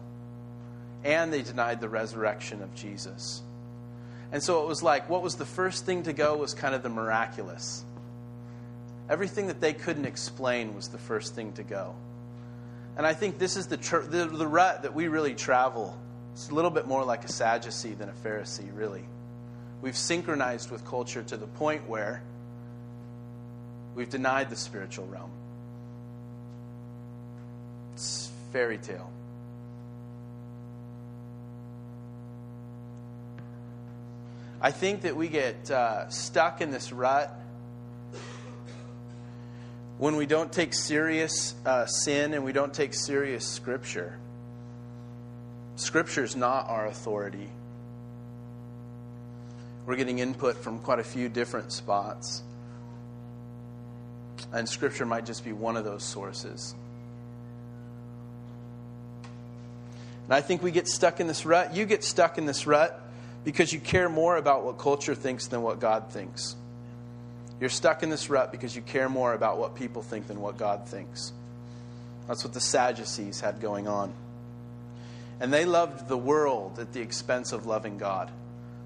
And 1.05 1.33
they 1.33 1.43
denied 1.43 1.81
the 1.81 1.89
resurrection 1.89 2.63
of 2.63 2.75
Jesus. 2.75 3.43
And 4.33 4.43
so 4.43 4.63
it 4.63 4.69
was 4.69 4.83
like 4.83 5.09
what 5.09 5.23
was 5.23 5.37
the 5.37 5.47
first 5.47 5.85
thing 5.85 6.05
to 6.05 6.13
go 6.13 6.37
was 6.37 6.55
kind 6.55 6.75
of 6.75 6.83
the 6.83 6.89
miraculous. 6.89 7.85
Everything 9.09 9.49
that 9.49 9.61
they 9.61 9.73
couldn't 9.73 10.05
explain 10.05 10.75
was 10.75 10.89
the 10.89 10.99
first 10.99 11.35
thing 11.35 11.53
to 11.55 11.63
go. 11.63 11.95
And 12.97 13.07
I 13.07 13.13
think 13.13 13.39
this 13.39 13.57
is 13.57 13.67
the, 13.67 13.77
tr- 13.77 13.99
the, 13.99 14.27
the 14.27 14.47
rut 14.47 14.83
that 14.83 14.95
we 14.95 15.09
really 15.09 15.35
travel. 15.35 15.99
It's 16.33 16.49
a 16.49 16.55
little 16.55 16.71
bit 16.71 16.87
more 16.87 17.05
like 17.05 17.25
a 17.25 17.33
Sadducee 17.33 17.95
than 17.95 18.09
a 18.09 18.13
Pharisee, 18.13 18.69
really. 18.75 19.05
We've 19.83 19.97
synchronized 19.97 20.71
with 20.71 20.85
culture 20.85 21.23
to 21.23 21.37
the 21.37 21.47
point 21.47 21.89
where 21.89 22.23
we've 23.95 24.11
denied 24.11 24.51
the 24.51 24.57
spiritual 24.57 25.07
realm. 25.07 25.31
It's 27.95 28.31
fairy 28.53 28.79
tale. 28.79 29.11
I 34.61 34.73
think 34.73 35.03
that 35.03 35.17
we 35.17 35.29
get 35.29 35.71
uh, 35.71 36.11
stuck 36.11 36.61
in 36.61 36.71
this 36.71 36.93
rut 36.93 37.35
when 39.97 40.17
we 40.17 40.27
don't 40.27 40.53
take 40.53 40.75
serious 40.75 41.55
uh, 41.65 41.87
sin 41.87 42.35
and 42.35 42.45
we 42.45 42.53
don't 42.53 42.73
take 42.73 42.93
serious 42.93 43.47
Scripture. 43.47 44.19
Scripture 45.77 46.25
is 46.25 46.37
not 46.37 46.69
our 46.69 46.87
authority. 46.87 47.49
We're 49.91 49.97
getting 49.97 50.21
input 50.21 50.57
from 50.57 50.79
quite 50.79 51.01
a 51.01 51.03
few 51.03 51.29
different 51.29 51.73
spots. 51.73 52.45
And 54.53 54.69
Scripture 54.69 55.05
might 55.05 55.27
just 55.27 55.45
be 55.45 55.53
one 55.53 55.77
of 55.77 55.85
those 55.85 56.05
sources. 56.05 56.77
And 60.27 60.33
I 60.33 60.43
think 60.43 60.63
we 60.63 60.71
get 60.71 60.87
stuck 60.87 61.19
in 61.19 61.27
this 61.27 61.45
rut. 61.45 61.75
You 61.75 61.87
get 61.87 62.05
stuck 62.05 62.39
in 62.39 62.47
this 62.47 62.69
rut 62.69 63.03
because 63.43 63.73
you 63.73 63.81
care 63.81 64.09
more 64.09 64.37
about 64.37 64.63
what 64.63 64.79
culture 64.79 65.17
thinks 65.17 65.49
than 65.49 65.61
what 65.61 65.81
God 65.81 66.13
thinks. 66.13 66.55
You're 67.59 67.69
stuck 67.69 68.05
in 68.05 68.11
this 68.11 68.31
rut 68.31 68.53
because 68.53 68.77
you 68.77 68.83
care 68.83 69.09
more 69.09 69.35
about 69.35 69.59
what 69.59 69.75
people 69.75 70.03
think 70.03 70.29
than 70.29 70.41
what 70.41 70.57
God 70.57 70.87
thinks. 70.87 71.33
That's 72.29 72.45
what 72.45 72.55
the 72.55 72.61
Sadducees 72.61 73.41
had 73.41 73.61
going 73.61 73.89
on. 73.89 74.15
And 75.41 75.53
they 75.53 75.65
loved 75.65 76.07
the 76.07 76.17
world 76.17 76.79
at 76.79 76.93
the 76.93 77.01
expense 77.01 77.51
of 77.51 77.67
loving 77.67 77.99
God. 77.99 78.31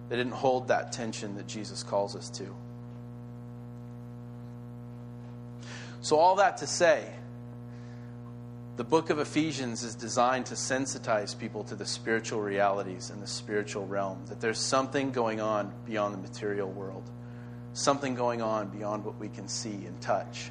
They 0.09 0.17
didn't 0.17 0.33
hold 0.33 0.69
that 0.69 0.93
tension 0.93 1.37
that 1.37 1.47
Jesus 1.47 1.83
calls 1.83 2.14
us 2.14 2.29
to. 2.31 2.55
So, 6.01 6.17
all 6.17 6.37
that 6.37 6.59
to 6.59 6.67
say, 6.67 7.11
the 8.77 8.85
book 8.85 9.09
of 9.09 9.21
Ephesians 9.21 9.83
is 9.85 9.95
designed 9.95 10.47
to 10.47 10.55
sensitize 10.55 11.38
people 11.38 11.64
to 11.64 11.77
the 11.77 11.87
spiritual 11.87 12.40
realities 12.40 13.11
in 13.11 13.21
the 13.21 13.27
spiritual 13.27 13.87
realm, 13.87 14.21
that 14.27 14.40
there's 14.40 14.59
something 14.59 15.12
going 15.12 15.40
on 15.40 15.73
beyond 15.87 16.12
the 16.12 16.19
material 16.19 16.69
world, 16.69 17.09
something 17.73 18.14
going 18.14 18.43
on 18.43 18.69
beyond 18.69 19.05
what 19.05 19.19
we 19.19 19.29
can 19.29 19.49
see 19.49 19.87
and 19.87 20.01
touch. 20.01 20.51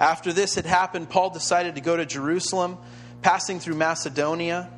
After 0.00 0.32
this 0.32 0.54
had 0.54 0.66
happened, 0.66 1.08
Paul 1.08 1.30
decided 1.30 1.76
to 1.76 1.80
go 1.80 1.96
to 1.96 2.04
Jerusalem, 2.06 2.78
passing 3.24 3.58
through 3.58 3.74
Macedonia. 3.74 4.68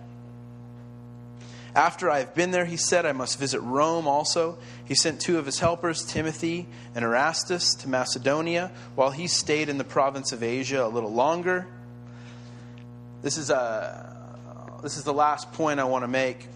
After 1.75 2.09
I 2.09 2.21
have 2.21 2.33
been 2.33 2.53
there, 2.53 2.65
he 2.65 2.77
said, 2.77 3.05
I 3.05 3.11
must 3.11 3.41
visit 3.41 3.59
Rome 3.61 4.07
also. 4.07 4.57
He 4.85 4.95
sent 4.95 5.21
two 5.21 5.39
of 5.39 5.45
his 5.45 5.59
helpers, 5.59 6.05
Timothy 6.05 6.69
and 6.95 7.05
Erastus, 7.05 7.75
to 7.81 7.89
Macedonia, 7.89 8.71
while 8.95 9.11
he 9.11 9.27
stayed 9.27 9.69
in 9.69 9.79
the 9.79 9.85
province 9.85 10.31
of 10.31 10.45
Asia 10.45 10.85
a 10.85 10.87
little 10.87 11.13
longer. 11.13 11.67
This 13.21 13.37
is, 13.37 13.51
a, 13.51 14.79
this 14.81 14.97
is 14.97 15.03
the 15.03 15.13
last 15.13 15.53
point 15.53 15.81
I 15.81 15.85
want 15.85 16.05
to 16.05 16.09
make. 16.09 16.47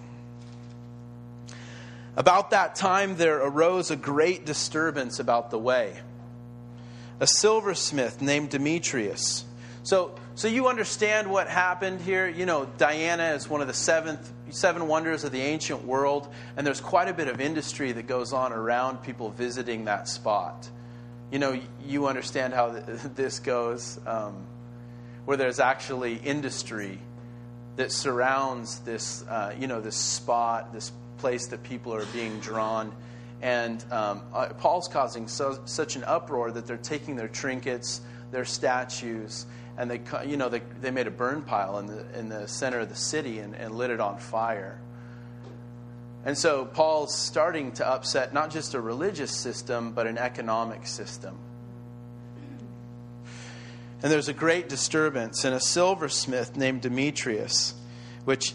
About 2.14 2.50
that 2.50 2.76
time, 2.76 3.16
there 3.16 3.38
arose 3.38 3.90
a 3.90 3.96
great 3.96 4.46
disturbance 4.46 5.18
about 5.18 5.50
the 5.50 5.58
way. 5.58 5.98
A 7.18 7.26
silversmith 7.26 8.22
named 8.22 8.50
Demetrius. 8.50 9.44
So, 9.82 10.14
so 10.40 10.48
you 10.48 10.68
understand 10.68 11.30
what 11.30 11.48
happened 11.48 12.00
here. 12.00 12.26
You 12.26 12.46
know, 12.46 12.64
Diana 12.78 13.34
is 13.34 13.46
one 13.46 13.60
of 13.60 13.66
the 13.66 13.74
seventh 13.74 14.32
seven 14.48 14.88
wonders 14.88 15.22
of 15.22 15.32
the 15.32 15.42
ancient 15.42 15.84
world, 15.84 16.32
and 16.56 16.66
there's 16.66 16.80
quite 16.80 17.08
a 17.08 17.12
bit 17.12 17.28
of 17.28 17.42
industry 17.42 17.92
that 17.92 18.06
goes 18.06 18.32
on 18.32 18.50
around 18.54 19.02
people 19.02 19.28
visiting 19.28 19.84
that 19.84 20.08
spot. 20.08 20.66
You 21.30 21.40
know, 21.40 21.60
you 21.84 22.06
understand 22.06 22.54
how 22.54 22.70
this 23.14 23.38
goes, 23.38 24.00
um, 24.06 24.46
where 25.26 25.36
there's 25.36 25.60
actually 25.60 26.14
industry 26.14 26.98
that 27.76 27.92
surrounds 27.92 28.78
this, 28.78 29.22
uh, 29.28 29.54
you 29.60 29.66
know, 29.66 29.82
this 29.82 29.96
spot, 29.96 30.72
this 30.72 30.90
place 31.18 31.48
that 31.48 31.62
people 31.64 31.92
are 31.92 32.06
being 32.14 32.40
drawn. 32.40 32.94
And 33.42 33.84
um, 33.92 34.22
uh, 34.32 34.54
Paul's 34.56 34.88
causing 34.88 35.28
so, 35.28 35.60
such 35.66 35.96
an 35.96 36.04
uproar 36.04 36.50
that 36.50 36.66
they're 36.66 36.78
taking 36.78 37.16
their 37.16 37.28
trinkets, 37.28 38.00
their 38.30 38.46
statues, 38.46 39.44
and 39.80 39.90
they, 39.90 40.00
you 40.28 40.36
know, 40.36 40.50
they, 40.50 40.60
they 40.82 40.90
made 40.90 41.06
a 41.06 41.10
burn 41.10 41.40
pile 41.40 41.78
in 41.78 41.86
the, 41.86 42.18
in 42.18 42.28
the 42.28 42.46
center 42.46 42.80
of 42.80 42.90
the 42.90 42.94
city 42.94 43.38
and, 43.38 43.54
and 43.54 43.74
lit 43.74 43.88
it 43.88 43.98
on 43.98 44.18
fire. 44.18 44.78
And 46.22 46.36
so 46.36 46.66
Paul's 46.66 47.16
starting 47.16 47.72
to 47.72 47.88
upset 47.88 48.34
not 48.34 48.50
just 48.50 48.74
a 48.74 48.80
religious 48.80 49.34
system, 49.34 49.92
but 49.92 50.06
an 50.06 50.18
economic 50.18 50.86
system. 50.86 51.38
And 54.02 54.12
there's 54.12 54.28
a 54.28 54.34
great 54.34 54.68
disturbance, 54.68 55.46
and 55.46 55.54
a 55.54 55.60
silversmith 55.60 56.58
named 56.58 56.82
Demetrius, 56.82 57.72
which 58.26 58.52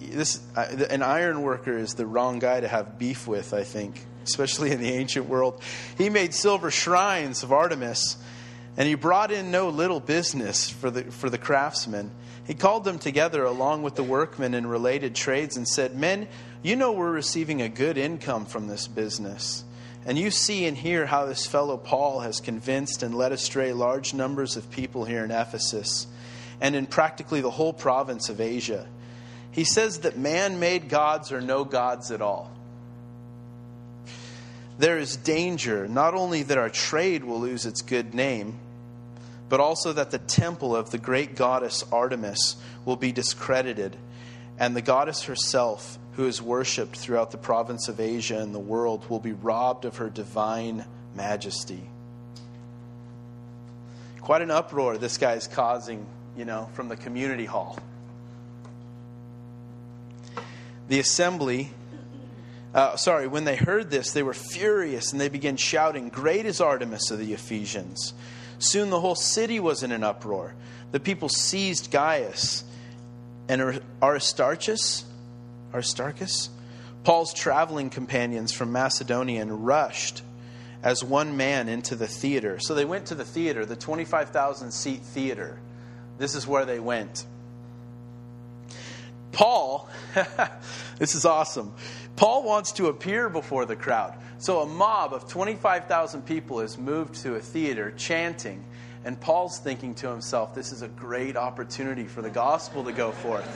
this 0.00 0.40
an 0.56 1.02
iron 1.02 1.42
worker 1.42 1.76
is 1.76 1.94
the 1.94 2.06
wrong 2.06 2.38
guy 2.38 2.60
to 2.60 2.68
have 2.68 2.96
beef 2.96 3.26
with, 3.26 3.54
I 3.54 3.64
think, 3.64 4.00
especially 4.22 4.70
in 4.70 4.80
the 4.80 4.90
ancient 4.92 5.28
world. 5.28 5.60
He 5.98 6.10
made 6.10 6.32
silver 6.32 6.70
shrines 6.70 7.42
of 7.42 7.50
Artemis 7.50 8.16
and 8.76 8.88
he 8.88 8.94
brought 8.94 9.30
in 9.30 9.50
no 9.50 9.68
little 9.68 10.00
business 10.00 10.70
for 10.70 10.90
the, 10.90 11.04
for 11.04 11.28
the 11.28 11.38
craftsmen. 11.38 12.10
He 12.46 12.54
called 12.54 12.84
them 12.84 12.98
together 12.98 13.44
along 13.44 13.82
with 13.82 13.94
the 13.94 14.02
workmen 14.02 14.54
in 14.54 14.66
related 14.66 15.14
trades 15.14 15.56
and 15.56 15.66
said, 15.66 15.96
Men, 15.96 16.28
you 16.62 16.76
know 16.76 16.92
we're 16.92 17.10
receiving 17.10 17.62
a 17.62 17.68
good 17.68 17.98
income 17.98 18.46
from 18.46 18.68
this 18.68 18.86
business. 18.86 19.64
And 20.06 20.18
you 20.18 20.30
see 20.30 20.66
and 20.66 20.76
hear 20.76 21.06
how 21.06 21.26
this 21.26 21.46
fellow 21.46 21.76
Paul 21.76 22.20
has 22.20 22.40
convinced 22.40 23.02
and 23.02 23.14
led 23.14 23.32
astray 23.32 23.72
large 23.72 24.14
numbers 24.14 24.56
of 24.56 24.70
people 24.70 25.04
here 25.04 25.24
in 25.24 25.30
Ephesus 25.30 26.06
and 26.60 26.74
in 26.74 26.86
practically 26.86 27.40
the 27.40 27.50
whole 27.50 27.72
province 27.72 28.28
of 28.28 28.40
Asia. 28.40 28.86
He 29.50 29.64
says 29.64 30.00
that 30.00 30.16
man 30.16 30.60
made 30.60 30.88
gods 30.88 31.32
are 31.32 31.40
no 31.40 31.64
gods 31.64 32.10
at 32.10 32.22
all 32.22 32.50
there 34.80 34.98
is 34.98 35.16
danger 35.16 35.86
not 35.86 36.14
only 36.14 36.42
that 36.42 36.56
our 36.56 36.70
trade 36.70 37.22
will 37.22 37.38
lose 37.38 37.66
its 37.66 37.82
good 37.82 38.14
name, 38.14 38.58
but 39.50 39.60
also 39.60 39.92
that 39.92 40.10
the 40.10 40.18
temple 40.18 40.74
of 40.74 40.90
the 40.90 40.96
great 40.96 41.36
goddess 41.36 41.84
Artemis 41.92 42.56
will 42.86 42.96
be 42.96 43.12
discredited, 43.12 43.94
and 44.58 44.74
the 44.74 44.80
goddess 44.80 45.24
herself, 45.24 45.98
who 46.12 46.26
is 46.26 46.40
worshipped 46.40 46.96
throughout 46.96 47.30
the 47.30 47.38
province 47.38 47.88
of 47.88 48.00
Asia 48.00 48.38
and 48.38 48.54
the 48.54 48.60
world, 48.60 49.08
will 49.10 49.18
be 49.18 49.32
robbed 49.32 49.84
of 49.84 49.98
her 49.98 50.08
divine 50.08 50.86
majesty. 51.14 51.82
Quite 54.22 54.40
an 54.40 54.50
uproar 54.50 54.96
this 54.96 55.18
guy 55.18 55.34
is 55.34 55.46
causing, 55.46 56.06
you 56.38 56.46
know, 56.46 56.70
from 56.72 56.88
the 56.88 56.96
community 56.96 57.44
hall. 57.44 57.78
The 60.88 61.00
assembly, 61.00 61.70
uh, 62.74 62.96
sorry, 62.96 63.26
when 63.26 63.44
they 63.44 63.56
heard 63.56 63.90
this, 63.90 64.12
they 64.12 64.22
were 64.22 64.34
furious 64.34 65.12
and 65.12 65.20
they 65.20 65.28
began 65.28 65.56
shouting, 65.56 66.08
Great 66.08 66.46
is 66.46 66.60
Artemis 66.60 67.10
of 67.10 67.18
the 67.18 67.32
Ephesians. 67.32 68.14
Soon 68.58 68.90
the 68.90 69.00
whole 69.00 69.14
city 69.14 69.58
was 69.58 69.82
in 69.82 69.90
an 69.90 70.04
uproar. 70.04 70.54
The 70.92 71.00
people 71.00 71.28
seized 71.28 71.90
Gaius 71.90 72.64
and 73.48 73.80
Aristarchus, 74.02 75.04
Aristarchus, 75.74 76.50
Paul's 77.02 77.32
traveling 77.32 77.90
companions 77.90 78.52
from 78.52 78.72
Macedonia, 78.72 79.40
and 79.40 79.66
rushed 79.66 80.22
as 80.82 81.02
one 81.02 81.36
man 81.36 81.68
into 81.68 81.96
the 81.96 82.06
theater. 82.06 82.58
So 82.60 82.74
they 82.74 82.84
went 82.84 83.06
to 83.06 83.14
the 83.14 83.24
theater, 83.24 83.64
the 83.64 83.76
25,000 83.76 84.70
seat 84.70 85.00
theater. 85.00 85.58
This 86.18 86.34
is 86.34 86.46
where 86.46 86.64
they 86.64 86.80
went. 86.80 87.24
Paul, 89.32 89.88
this 90.98 91.14
is 91.14 91.24
awesome. 91.24 91.72
Paul 92.20 92.42
wants 92.42 92.72
to 92.72 92.88
appear 92.88 93.30
before 93.30 93.64
the 93.64 93.74
crowd. 93.74 94.14
So 94.36 94.60
a 94.60 94.66
mob 94.66 95.14
of 95.14 95.26
25,000 95.26 96.20
people 96.26 96.60
has 96.60 96.76
moved 96.76 97.14
to 97.22 97.36
a 97.36 97.40
theater 97.40 97.94
chanting. 97.96 98.62
And 99.06 99.18
Paul's 99.18 99.58
thinking 99.58 99.94
to 99.94 100.10
himself, 100.10 100.54
this 100.54 100.70
is 100.70 100.82
a 100.82 100.88
great 100.88 101.34
opportunity 101.34 102.04
for 102.04 102.20
the 102.20 102.28
gospel 102.28 102.84
to 102.84 102.92
go 102.92 103.10
forth. 103.10 103.48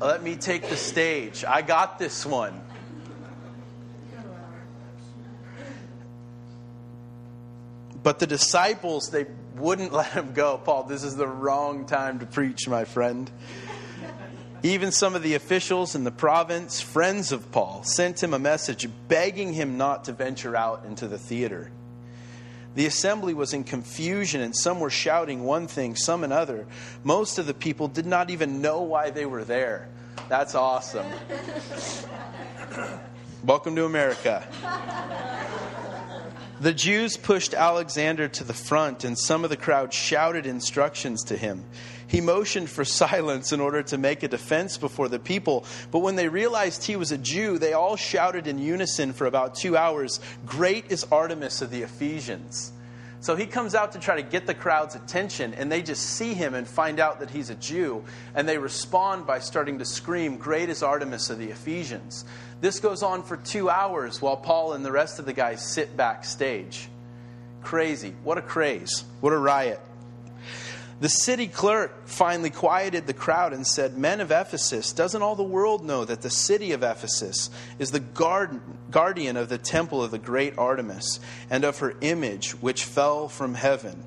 Let 0.00 0.24
me 0.24 0.34
take 0.34 0.68
the 0.68 0.76
stage. 0.76 1.44
I 1.44 1.62
got 1.62 2.00
this 2.00 2.26
one. 2.26 2.60
But 8.02 8.18
the 8.18 8.26
disciples, 8.26 9.10
they 9.10 9.26
wouldn't 9.54 9.92
let 9.92 10.10
him 10.10 10.32
go. 10.32 10.58
Paul, 10.58 10.82
this 10.82 11.04
is 11.04 11.14
the 11.14 11.28
wrong 11.28 11.86
time 11.86 12.18
to 12.18 12.26
preach, 12.26 12.66
my 12.66 12.84
friend. 12.84 13.30
Even 14.62 14.90
some 14.90 15.14
of 15.14 15.22
the 15.22 15.34
officials 15.34 15.94
in 15.94 16.04
the 16.04 16.10
province, 16.10 16.80
friends 16.80 17.30
of 17.30 17.52
Paul, 17.52 17.82
sent 17.82 18.22
him 18.22 18.34
a 18.34 18.38
message 18.38 18.88
begging 19.08 19.52
him 19.52 19.76
not 19.76 20.04
to 20.04 20.12
venture 20.12 20.56
out 20.56 20.84
into 20.86 21.06
the 21.06 21.18
theater. 21.18 21.70
The 22.74 22.86
assembly 22.86 23.32
was 23.32 23.54
in 23.54 23.64
confusion, 23.64 24.40
and 24.40 24.54
some 24.54 24.80
were 24.80 24.90
shouting 24.90 25.44
one 25.44 25.66
thing, 25.66 25.96
some 25.96 26.24
another. 26.24 26.66
Most 27.04 27.38
of 27.38 27.46
the 27.46 27.54
people 27.54 27.88
did 27.88 28.06
not 28.06 28.30
even 28.30 28.60
know 28.60 28.82
why 28.82 29.10
they 29.10 29.24
were 29.24 29.44
there. 29.44 29.88
That's 30.28 30.54
awesome. 30.54 31.06
Welcome 33.44 33.76
to 33.76 33.84
America. 33.84 34.46
The 36.58 36.72
Jews 36.72 37.18
pushed 37.18 37.52
Alexander 37.52 38.28
to 38.28 38.44
the 38.44 38.54
front, 38.54 39.04
and 39.04 39.18
some 39.18 39.44
of 39.44 39.50
the 39.50 39.58
crowd 39.58 39.92
shouted 39.92 40.46
instructions 40.46 41.22
to 41.24 41.36
him. 41.36 41.62
He 42.06 42.22
motioned 42.22 42.70
for 42.70 42.82
silence 42.86 43.52
in 43.52 43.60
order 43.60 43.82
to 43.82 43.98
make 43.98 44.22
a 44.22 44.28
defense 44.28 44.78
before 44.78 45.10
the 45.10 45.18
people, 45.18 45.66
but 45.90 45.98
when 45.98 46.16
they 46.16 46.28
realized 46.28 46.84
he 46.84 46.96
was 46.96 47.12
a 47.12 47.18
Jew, 47.18 47.58
they 47.58 47.74
all 47.74 47.96
shouted 47.96 48.46
in 48.46 48.58
unison 48.58 49.12
for 49.12 49.26
about 49.26 49.54
two 49.54 49.76
hours 49.76 50.18
Great 50.46 50.90
is 50.90 51.04
Artemis 51.12 51.60
of 51.60 51.70
the 51.70 51.82
Ephesians. 51.82 52.72
So 53.26 53.34
he 53.34 53.46
comes 53.46 53.74
out 53.74 53.90
to 53.90 53.98
try 53.98 54.14
to 54.14 54.22
get 54.22 54.46
the 54.46 54.54
crowd's 54.54 54.94
attention, 54.94 55.52
and 55.54 55.70
they 55.70 55.82
just 55.82 56.10
see 56.10 56.32
him 56.32 56.54
and 56.54 56.64
find 56.64 57.00
out 57.00 57.18
that 57.18 57.28
he's 57.28 57.50
a 57.50 57.56
Jew, 57.56 58.04
and 58.36 58.48
they 58.48 58.56
respond 58.56 59.26
by 59.26 59.40
starting 59.40 59.80
to 59.80 59.84
scream, 59.84 60.36
Great 60.36 60.68
is 60.68 60.80
Artemis 60.80 61.28
of 61.28 61.38
the 61.40 61.50
Ephesians. 61.50 62.24
This 62.60 62.78
goes 62.78 63.02
on 63.02 63.24
for 63.24 63.36
two 63.36 63.68
hours 63.68 64.22
while 64.22 64.36
Paul 64.36 64.74
and 64.74 64.84
the 64.84 64.92
rest 64.92 65.18
of 65.18 65.26
the 65.26 65.32
guys 65.32 65.60
sit 65.60 65.96
backstage. 65.96 66.88
Crazy. 67.62 68.14
What 68.22 68.38
a 68.38 68.42
craze. 68.42 69.02
What 69.20 69.32
a 69.32 69.38
riot. 69.38 69.80
The 70.98 71.08
city 71.10 71.46
clerk 71.46 72.06
finally 72.06 72.48
quieted 72.48 73.06
the 73.06 73.12
crowd 73.12 73.52
and 73.52 73.66
said, 73.66 73.98
Men 73.98 74.22
of 74.22 74.30
Ephesus, 74.30 74.94
doesn't 74.94 75.20
all 75.20 75.34
the 75.34 75.42
world 75.42 75.84
know 75.84 76.06
that 76.06 76.22
the 76.22 76.30
city 76.30 76.72
of 76.72 76.82
Ephesus 76.82 77.50
is 77.78 77.90
the 77.90 78.00
guard, 78.00 78.60
guardian 78.90 79.36
of 79.36 79.50
the 79.50 79.58
temple 79.58 80.02
of 80.02 80.10
the 80.10 80.18
great 80.18 80.56
Artemis 80.56 81.20
and 81.50 81.64
of 81.64 81.80
her 81.80 81.94
image 82.00 82.52
which 82.52 82.84
fell 82.84 83.28
from 83.28 83.54
heaven? 83.54 84.02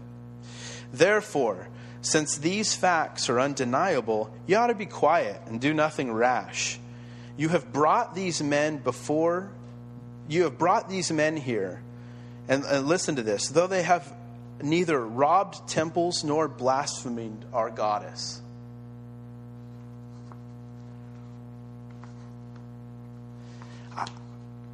Therefore, 0.91 1.67
since 2.01 2.37
these 2.37 2.73
facts 2.73 3.29
are 3.29 3.39
undeniable, 3.39 4.33
you 4.47 4.57
ought 4.57 4.67
to 4.67 4.75
be 4.75 4.87
quiet 4.87 5.39
and 5.45 5.61
do 5.61 5.75
nothing 5.75 6.11
rash. 6.11 6.79
You 7.37 7.49
have 7.49 7.71
brought 7.71 8.15
these 8.15 8.41
men 8.41 8.77
before, 8.77 9.51
you 10.27 10.43
have 10.43 10.57
brought 10.57 10.89
these 10.89 11.11
men 11.11 11.37
here. 11.37 11.83
And, 12.47 12.63
and 12.63 12.87
listen 12.87 13.17
to 13.17 13.21
this 13.21 13.49
though 13.49 13.67
they 13.67 13.83
have 13.83 14.11
neither 14.61 14.99
robbed 14.99 15.67
temples 15.69 16.23
nor 16.23 16.47
blasphemed 16.47 17.45
our 17.53 17.69
goddess. 17.69 18.41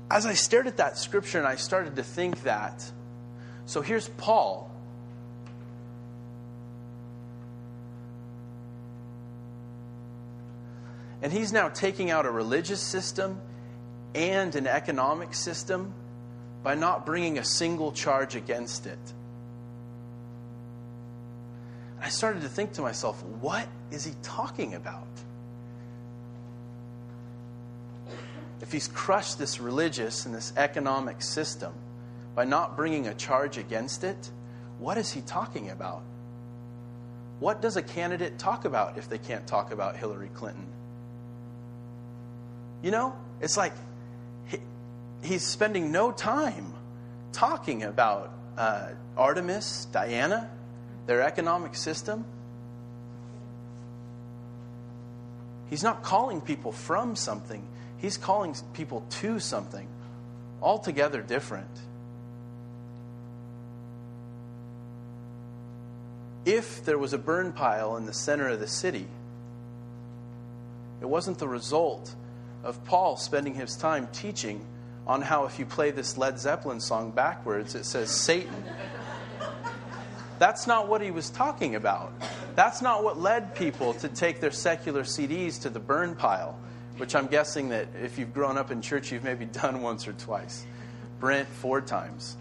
As 0.09 0.25
I 0.25 0.33
stared 0.33 0.67
at 0.67 0.77
that 0.77 0.97
scripture 0.97 1.39
and 1.39 1.47
I 1.47 1.55
started 1.55 1.95
to 1.97 2.03
think 2.03 2.43
that, 2.43 2.89
so 3.65 3.81
here's 3.81 4.07
Paul 4.07 4.71
And 11.25 11.33
he's 11.33 11.51
now 11.51 11.69
taking 11.69 12.11
out 12.11 12.27
a 12.27 12.29
religious 12.29 12.79
system 12.79 13.41
and 14.13 14.55
an 14.55 14.67
economic 14.67 15.33
system 15.33 15.91
by 16.61 16.75
not 16.75 17.03
bringing 17.03 17.39
a 17.39 17.43
single 17.43 17.91
charge 17.91 18.35
against 18.35 18.85
it. 18.85 18.99
I 22.05 22.09
started 22.09 22.43
to 22.43 22.49
think 22.49 22.73
to 22.73 22.83
myself, 22.83 23.23
what 23.41 23.67
is 23.89 24.05
he 24.05 24.13
talking 24.21 24.75
about? 24.75 25.07
If 28.61 28.71
he's 28.71 28.87
crushed 28.87 29.39
this 29.39 29.59
religious 29.59 30.27
and 30.27 30.35
this 30.35 30.53
economic 30.55 31.23
system 31.23 31.73
by 32.35 32.45
not 32.45 32.77
bringing 32.77 33.07
a 33.07 33.15
charge 33.15 33.57
against 33.57 34.03
it, 34.03 34.29
what 34.77 34.99
is 34.99 35.11
he 35.11 35.21
talking 35.21 35.71
about? 35.71 36.03
What 37.39 37.59
does 37.59 37.75
a 37.75 37.81
candidate 37.81 38.37
talk 38.37 38.65
about 38.65 38.99
if 38.99 39.09
they 39.09 39.17
can't 39.17 39.47
talk 39.47 39.71
about 39.71 39.95
Hillary 39.95 40.29
Clinton? 40.35 40.67
You 42.83 42.91
know, 42.91 43.15
it's 43.41 43.57
like 43.57 43.73
he, 44.45 44.59
he's 45.23 45.41
spending 45.41 45.91
no 45.91 46.11
time 46.11 46.71
talking 47.31 47.81
about 47.81 48.31
uh, 48.59 48.89
Artemis, 49.17 49.87
Diana, 49.91 50.51
their 51.05 51.21
economic 51.21 51.75
system. 51.75 52.25
He's 55.69 55.83
not 55.83 56.03
calling 56.03 56.41
people 56.41 56.71
from 56.71 57.15
something, 57.15 57.67
he's 57.97 58.17
calling 58.17 58.55
people 58.73 59.05
to 59.21 59.39
something 59.39 59.87
altogether 60.61 61.21
different. 61.21 61.69
If 66.45 66.85
there 66.85 66.99
was 66.99 67.13
a 67.13 67.17
burn 67.17 67.53
pile 67.53 67.97
in 67.97 68.05
the 68.05 68.13
center 68.13 68.49
of 68.49 68.59
the 68.59 68.67
city, 68.67 69.07
it 71.01 71.09
wasn't 71.09 71.39
the 71.39 71.47
result 71.47 72.13
of 72.63 72.83
Paul 72.85 73.17
spending 73.17 73.55
his 73.55 73.75
time 73.75 74.07
teaching 74.13 74.65
on 75.07 75.21
how 75.21 75.45
if 75.45 75.59
you 75.59 75.65
play 75.65 75.91
this 75.91 76.17
Led 76.17 76.39
Zeppelin 76.39 76.79
song 76.79 77.11
backwards, 77.11 77.75
it 77.75 77.85
says 77.85 78.09
Satan. 78.09 78.63
That's 80.37 80.67
not 80.67 80.87
what 80.87 81.01
he 81.01 81.11
was 81.11 81.29
talking 81.29 81.75
about. 81.75 82.11
That's 82.55 82.81
not 82.81 83.03
what 83.03 83.19
led 83.19 83.55
people 83.55 83.93
to 83.95 84.09
take 84.09 84.41
their 84.41 84.51
secular 84.51 85.03
CDs 85.03 85.61
to 85.61 85.69
the 85.69 85.79
burn 85.79 86.15
pile, 86.15 86.59
which 86.97 87.15
I'm 87.15 87.27
guessing 87.27 87.69
that 87.69 87.87
if 88.01 88.19
you've 88.19 88.33
grown 88.33 88.57
up 88.57 88.71
in 88.71 88.81
church, 88.81 89.11
you've 89.11 89.23
maybe 89.23 89.45
done 89.45 89.81
once 89.81 90.07
or 90.07 90.13
twice. 90.13 90.65
Brent, 91.19 91.47
four 91.47 91.81
times. 91.81 92.35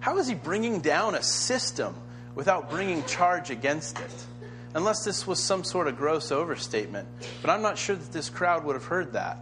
How 0.00 0.18
is 0.18 0.28
he 0.28 0.34
bringing 0.34 0.80
down 0.80 1.14
a 1.14 1.22
system 1.22 1.94
without 2.34 2.68
bringing 2.68 3.02
charge 3.04 3.48
against 3.48 3.98
it? 3.98 4.26
Unless 4.74 5.04
this 5.04 5.26
was 5.26 5.38
some 5.38 5.62
sort 5.62 5.86
of 5.86 5.96
gross 5.96 6.32
overstatement. 6.32 7.08
But 7.40 7.50
I'm 7.50 7.62
not 7.62 7.78
sure 7.78 7.94
that 7.94 8.12
this 8.12 8.28
crowd 8.28 8.64
would 8.64 8.74
have 8.74 8.84
heard 8.84 9.12
that. 9.12 9.38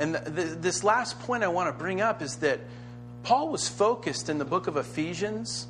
And 0.00 0.14
this 0.14 0.82
last 0.82 1.20
point 1.20 1.44
I 1.44 1.48
want 1.48 1.68
to 1.68 1.78
bring 1.78 2.00
up 2.00 2.22
is 2.22 2.36
that 2.36 2.60
Paul 3.22 3.50
was 3.50 3.68
focused 3.68 4.28
in 4.28 4.38
the 4.38 4.44
book 4.44 4.66
of 4.66 4.76
Ephesians 4.76 5.66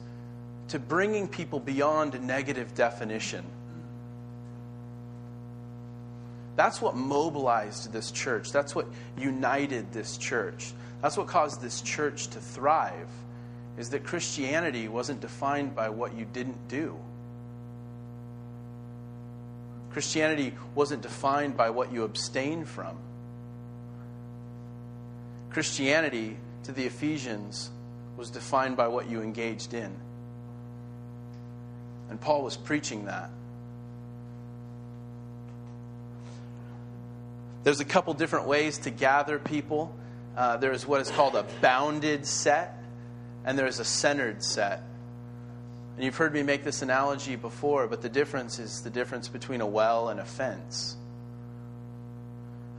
to 0.69 0.79
bringing 0.79 1.27
people 1.27 1.59
beyond 1.59 2.15
a 2.15 2.19
negative 2.21 2.75
definition. 2.75 3.45
That's 6.55 6.81
what 6.81 6.95
mobilized 6.95 7.93
this 7.93 8.11
church. 8.13 8.53
That's 8.53 8.75
what 8.75 8.87
united 9.19 9.93
this 9.93 10.17
church. 10.17 10.73
That's 11.03 11.17
what 11.17 11.27
caused 11.27 11.61
this 11.61 11.81
church 11.81 12.29
to 12.29 12.39
thrive. 12.39 13.09
Is 13.81 13.89
that 13.91 14.05
Christianity 14.05 14.89
wasn't 14.89 15.23
defined 15.23 15.75
by 15.75 15.89
what 15.89 16.15
you 16.15 16.27
didn't 16.31 16.69
do. 16.69 16.99
Christianity 19.91 20.53
wasn't 20.75 21.01
defined 21.01 21.57
by 21.57 21.71
what 21.71 21.91
you 21.91 22.05
abstained 22.05 22.69
from. 22.69 22.99
Christianity 25.49 26.37
to 26.65 26.73
the 26.73 26.85
Ephesians 26.85 27.71
was 28.19 28.31
defined 28.31 28.77
by 28.77 28.89
what 28.89 29.09
you 29.09 29.23
engaged 29.23 29.73
in. 29.73 29.91
And 32.11 32.21
Paul 32.21 32.43
was 32.43 32.59
preaching 32.59 33.07
that. 33.07 33.31
There's 37.65 37.81
a 37.81 37.87
couple 37.87 38.13
different 38.13 38.47
ways 38.47 38.77
to 38.81 38.91
gather 38.91 39.39
people. 39.39 39.97
Uh, 40.37 40.59
there's 40.59 40.87
what 40.87 41.01
is 41.01 41.11
called 41.11 41.35
a 41.35 41.47
bounded 41.63 42.27
set, 42.27 42.77
and 43.45 43.59
there's 43.59 43.81
a 43.81 43.85
centered 43.85 44.43
set. 44.43 44.83
And 45.97 46.05
you've 46.05 46.17
heard 46.17 46.33
me 46.33 46.43
make 46.43 46.65
this 46.65 46.83
analogy 46.83 47.37
before, 47.37 47.87
but 47.87 48.03
the 48.03 48.09
difference 48.09 48.59
is 48.59 48.83
the 48.83 48.91
difference 48.91 49.29
between 49.29 49.61
a 49.61 49.67
well 49.67 50.09
and 50.09 50.21
a 50.21 50.25
fence. 50.25 50.97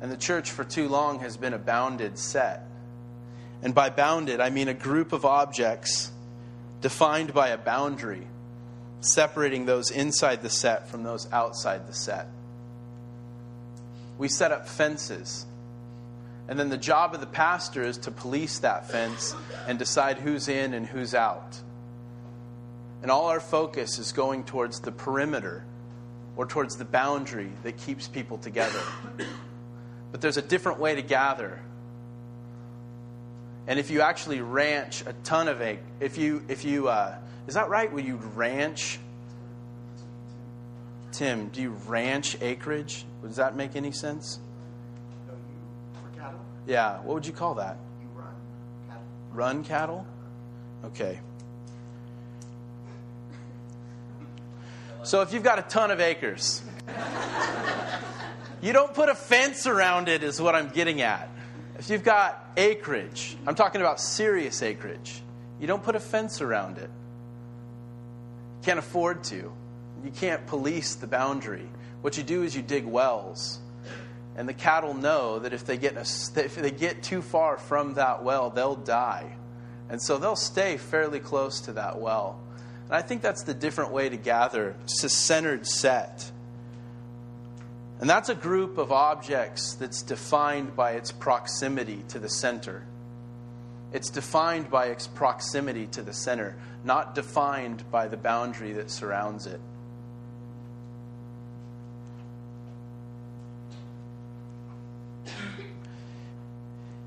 And 0.01 0.11
the 0.11 0.17
church 0.17 0.49
for 0.49 0.63
too 0.63 0.87
long 0.87 1.19
has 1.19 1.37
been 1.37 1.53
a 1.53 1.59
bounded 1.59 2.17
set. 2.17 2.63
And 3.61 3.75
by 3.75 3.91
bounded, 3.91 4.39
I 4.39 4.49
mean 4.49 4.67
a 4.67 4.73
group 4.73 5.13
of 5.13 5.23
objects 5.23 6.11
defined 6.81 7.33
by 7.33 7.49
a 7.49 7.57
boundary, 7.57 8.27
separating 9.01 9.65
those 9.65 9.91
inside 9.91 10.41
the 10.41 10.49
set 10.49 10.89
from 10.89 11.03
those 11.03 11.31
outside 11.31 11.87
the 11.87 11.93
set. 11.93 12.27
We 14.17 14.27
set 14.27 14.51
up 14.51 14.67
fences. 14.67 15.45
And 16.51 16.59
then 16.59 16.67
the 16.67 16.77
job 16.77 17.13
of 17.13 17.21
the 17.21 17.27
pastor 17.27 17.81
is 17.81 17.97
to 17.99 18.11
police 18.11 18.59
that 18.59 18.91
fence 18.91 19.33
and 19.69 19.79
decide 19.79 20.17
who's 20.17 20.49
in 20.49 20.73
and 20.73 20.85
who's 20.85 21.15
out. 21.15 21.57
And 23.01 23.09
all 23.09 23.27
our 23.27 23.39
focus 23.39 23.97
is 23.99 24.11
going 24.11 24.43
towards 24.43 24.81
the 24.81 24.91
perimeter 24.91 25.63
or 26.35 26.45
towards 26.45 26.75
the 26.75 26.83
boundary 26.83 27.49
that 27.63 27.77
keeps 27.77 28.09
people 28.09 28.37
together. 28.37 28.81
But 30.11 30.19
there's 30.19 30.35
a 30.35 30.41
different 30.41 30.81
way 30.81 30.95
to 30.95 31.01
gather. 31.01 31.57
And 33.65 33.79
if 33.79 33.89
you 33.89 34.01
actually 34.01 34.41
ranch 34.41 35.05
a 35.07 35.13
ton 35.23 35.47
of 35.47 35.61
egg, 35.61 35.79
if 36.01 36.17
you, 36.17 36.43
if 36.49 36.65
you, 36.65 36.89
uh, 36.89 37.15
is 37.47 37.53
that 37.53 37.69
right? 37.69 37.89
Will 37.89 38.03
you 38.03 38.17
ranch? 38.17 38.99
Tim, 41.13 41.47
do 41.47 41.61
you 41.61 41.69
ranch 41.87 42.35
acreage? 42.41 43.05
Does 43.23 43.37
that 43.37 43.55
make 43.55 43.77
any 43.77 43.93
sense? 43.93 44.37
Yeah. 46.71 46.99
What 46.99 47.15
would 47.15 47.27
you 47.27 47.33
call 47.33 47.55
that? 47.55 47.75
you 48.01 48.07
run 48.15 48.31
cattle. 48.87 49.03
Run 49.33 49.63
cattle? 49.65 50.05
Okay. 50.85 51.19
So 55.03 55.19
if 55.19 55.33
you've 55.33 55.43
got 55.43 55.59
a 55.59 55.63
ton 55.63 55.91
of 55.91 55.99
acres, 55.99 56.61
you 58.61 58.71
don't 58.71 58.93
put 58.93 59.09
a 59.09 59.15
fence 59.15 59.67
around 59.67 60.07
it, 60.07 60.23
is 60.23 60.39
what 60.39 60.55
I'm 60.55 60.69
getting 60.69 61.01
at. 61.01 61.29
If 61.77 61.89
you've 61.89 62.05
got 62.05 62.41
acreage, 62.55 63.35
I'm 63.45 63.55
talking 63.55 63.81
about 63.81 63.99
serious 63.99 64.61
acreage, 64.61 65.21
you 65.59 65.67
don't 65.67 65.83
put 65.83 65.97
a 65.97 65.99
fence 65.99 66.39
around 66.39 66.77
it. 66.77 66.89
You 68.59 68.63
can't 68.63 68.79
afford 68.79 69.25
to. 69.25 69.35
You 70.05 70.11
can't 70.15 70.47
police 70.47 70.95
the 70.95 71.07
boundary. 71.07 71.67
What 72.01 72.15
you 72.15 72.23
do 72.23 72.43
is 72.43 72.55
you 72.55 72.61
dig 72.61 72.85
wells. 72.85 73.59
And 74.35 74.47
the 74.47 74.53
cattle 74.53 74.93
know 74.93 75.39
that 75.39 75.53
if 75.53 75.65
they 75.65 75.77
get, 75.77 75.95
a, 75.95 76.41
if 76.41 76.55
they 76.55 76.71
get 76.71 77.03
too 77.03 77.21
far 77.21 77.57
from 77.57 77.95
that 77.95 78.23
well, 78.23 78.49
they'll 78.49 78.75
die. 78.75 79.35
And 79.89 80.01
so 80.01 80.17
they'll 80.17 80.37
stay 80.37 80.77
fairly 80.77 81.19
close 81.19 81.61
to 81.61 81.73
that 81.73 81.99
well. 81.99 82.39
And 82.85 82.95
I 82.95 83.01
think 83.01 83.21
that's 83.21 83.43
the 83.43 83.53
different 83.53 83.91
way 83.91 84.09
to 84.09 84.17
gather, 84.17 84.75
just 84.87 85.03
a 85.03 85.09
centered 85.09 85.67
set. 85.67 86.31
And 87.99 88.09
that's 88.09 88.29
a 88.29 88.35
group 88.35 88.77
of 88.77 88.91
objects 88.91 89.75
that's 89.75 90.01
defined 90.01 90.75
by 90.75 90.93
its 90.93 91.11
proximity 91.11 92.03
to 92.09 92.19
the 92.19 92.29
center. 92.29 92.85
It's 93.93 94.09
defined 94.09 94.71
by 94.71 94.87
its 94.87 95.07
proximity 95.07 95.87
to 95.87 96.01
the 96.01 96.13
center, 96.13 96.55
not 96.83 97.13
defined 97.13 97.83
by 97.91 98.07
the 98.07 98.17
boundary 98.17 98.71
that 98.73 98.89
surrounds 98.89 99.45
it. 99.45 99.59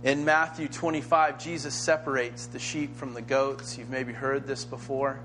In 0.04 0.26
Matthew 0.26 0.68
25, 0.68 1.42
Jesus 1.42 1.74
separates 1.74 2.44
the 2.44 2.58
sheep 2.58 2.94
from 2.94 3.14
the 3.14 3.22
goats. 3.22 3.78
You've 3.78 3.88
maybe 3.88 4.12
heard 4.12 4.46
this 4.46 4.66
before. 4.66 5.18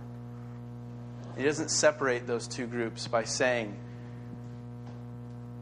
He 1.36 1.44
doesn't 1.44 1.70
separate 1.70 2.26
those 2.26 2.48
two 2.48 2.66
groups 2.66 3.06
by 3.06 3.26
saying, 3.26 3.76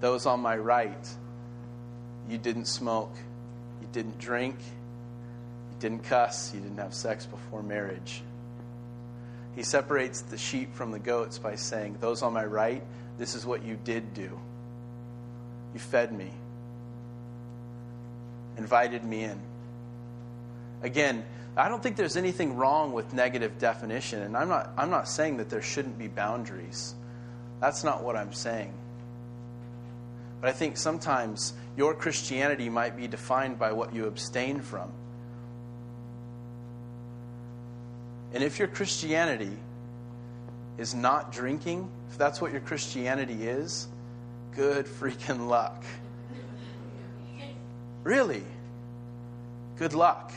Those 0.02 0.28
on 0.28 0.40
my 0.40 0.56
right, 0.56 1.10
you 2.30 2.38
didn't 2.38 2.66
smoke, 2.66 3.16
you 3.82 3.88
didn't 3.92 4.20
drink, 4.20 4.56
you 4.60 5.80
didn't 5.80 6.04
cuss, 6.04 6.54
you 6.54 6.60
didn't 6.60 6.78
have 6.78 6.94
sex 6.94 7.26
before 7.26 7.64
marriage. 7.64 8.22
He 9.56 9.64
separates 9.64 10.22
the 10.22 10.38
sheep 10.38 10.76
from 10.76 10.92
the 10.92 11.00
goats 11.00 11.40
by 11.40 11.56
saying, 11.56 11.98
Those 12.00 12.22
on 12.22 12.34
my 12.34 12.46
right, 12.46 12.84
this 13.18 13.34
is 13.34 13.48
what 13.48 13.64
you 13.64 13.80
did 13.84 14.14
do. 14.14 14.40
You 15.74 15.80
fed 15.80 16.14
me, 16.14 16.30
invited 18.58 19.04
me 19.04 19.24
in. 19.24 19.40
Again, 20.82 21.26
I 21.56 21.70
don't 21.70 21.82
think 21.82 21.96
there's 21.96 22.18
anything 22.18 22.56
wrong 22.56 22.94
with 22.94 23.14
negative 23.14 23.58
definition, 23.58 24.22
and 24.22 24.38
I'm 24.38 24.48
not, 24.48 24.72
I'm 24.78 24.92
not 24.92 25.08
saying 25.08 25.38
that 25.38 25.50
there 25.50 25.62
shouldn't 25.62 25.98
be 25.98 26.08
boundaries. 26.08 26.94
That's 27.60 27.84
not 27.84 28.04
what 28.04 28.16
I'm 28.16 28.34
saying. 28.34 28.74
But 30.40 30.50
I 30.50 30.54
think 30.54 30.78
sometimes 30.78 31.54
your 31.76 31.96
Christianity 31.96 32.70
might 32.70 32.96
be 32.96 33.08
defined 33.08 33.58
by 33.58 33.72
what 33.72 33.94
you 33.94 34.06
abstain 34.06 34.62
from. 34.62 34.92
And 38.34 38.44
if 38.44 38.60
your 38.60 38.68
Christianity 38.68 39.58
is 40.78 40.94
not 40.94 41.32
drinking, 41.32 41.90
if 42.12 42.20
that's 42.20 42.40
what 42.40 42.52
your 42.52 42.62
Christianity 42.62 43.48
is, 43.48 43.88
good 44.56 44.86
freaking 44.86 45.48
luck. 45.48 45.84
Really? 48.08 48.42
Good 49.76 49.94
luck. 49.94 50.32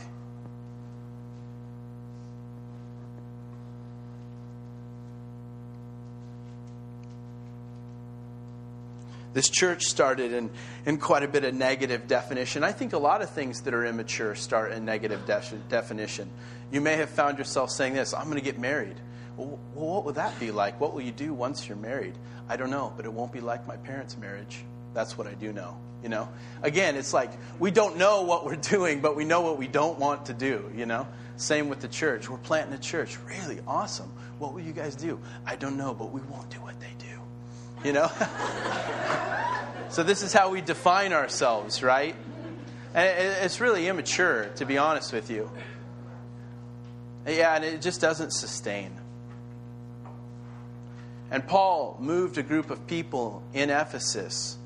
This 9.31 9.49
church 9.49 9.85
started 9.85 10.33
in, 10.33 10.49
in 10.85 10.97
quite 10.97 11.23
a 11.23 11.29
bit 11.29 11.45
of 11.45 11.53
negative 11.53 12.09
definition. 12.09 12.65
I 12.65 12.73
think 12.73 12.91
a 12.91 12.97
lot 12.97 13.21
of 13.21 13.29
things 13.29 13.61
that 13.61 13.73
are 13.73 13.85
immature 13.85 14.35
start 14.35 14.73
in 14.73 14.83
negative 14.83 15.25
def- 15.25 15.53
definition. 15.69 16.29
You 16.73 16.81
may 16.81 16.97
have 16.97 17.09
found 17.09 17.37
yourself 17.37 17.69
saying 17.69 17.93
this 17.93 18.13
I'm 18.13 18.25
going 18.25 18.35
to 18.35 18.43
get 18.43 18.59
married. 18.59 18.97
Well, 19.37 19.57
well, 19.73 19.93
what 19.93 20.03
would 20.03 20.15
that 20.15 20.37
be 20.41 20.51
like? 20.51 20.77
What 20.81 20.93
will 20.93 21.03
you 21.03 21.13
do 21.13 21.33
once 21.33 21.69
you're 21.69 21.77
married? 21.77 22.17
I 22.49 22.57
don't 22.57 22.69
know, 22.69 22.91
but 22.97 23.05
it 23.05 23.13
won't 23.13 23.31
be 23.31 23.39
like 23.39 23.65
my 23.65 23.77
parents' 23.77 24.17
marriage. 24.17 24.65
That's 24.93 25.17
what 25.17 25.25
I 25.25 25.35
do 25.35 25.53
know. 25.53 25.77
You 26.03 26.09
know, 26.09 26.29
again, 26.61 26.95
it's 26.95 27.13
like 27.13 27.31
we 27.59 27.71
don't 27.71 27.97
know 27.97 28.23
what 28.23 28.45
we're 28.45 28.55
doing, 28.75 29.01
but 29.01 29.15
we 29.15 29.25
know 29.25 29.41
what 29.41 29.57
we 29.57 29.67
don't 29.67 29.99
want 29.99 30.27
to 30.27 30.33
do. 30.33 30.71
You 30.75 30.85
know, 30.85 31.07
same 31.37 31.69
with 31.69 31.79
the 31.79 31.87
church. 31.87 32.29
We're 32.29 32.37
planting 32.37 32.73
a 32.73 32.79
church. 32.79 33.17
Really 33.25 33.59
awesome. 33.67 34.11
What 34.39 34.53
will 34.53 34.61
you 34.61 34.73
guys 34.73 34.95
do? 34.95 35.19
I 35.45 35.55
don't 35.55 35.77
know, 35.77 35.93
but 35.93 36.11
we 36.11 36.21
won't 36.21 36.49
do 36.49 36.57
what 36.57 36.79
they 36.79 36.93
do. 36.97 37.87
You 37.87 37.93
know? 37.93 38.11
so 39.89 40.03
this 40.03 40.23
is 40.23 40.33
how 40.33 40.49
we 40.49 40.61
define 40.61 41.13
ourselves, 41.13 41.83
right? 41.83 42.15
And 42.93 43.07
it's 43.43 43.61
really 43.61 43.87
immature, 43.87 44.49
to 44.55 44.65
be 44.65 44.77
honest 44.77 45.13
with 45.13 45.29
you. 45.29 45.49
Yeah, 47.25 47.55
and 47.55 47.63
it 47.63 47.81
just 47.81 48.01
doesn't 48.01 48.31
sustain. 48.31 48.91
And 51.29 51.47
Paul 51.47 51.97
moved 51.99 52.37
a 52.37 52.43
group 52.43 52.71
of 52.71 52.87
people 52.87 53.41
in 53.53 53.69
Ephesus 53.69 54.57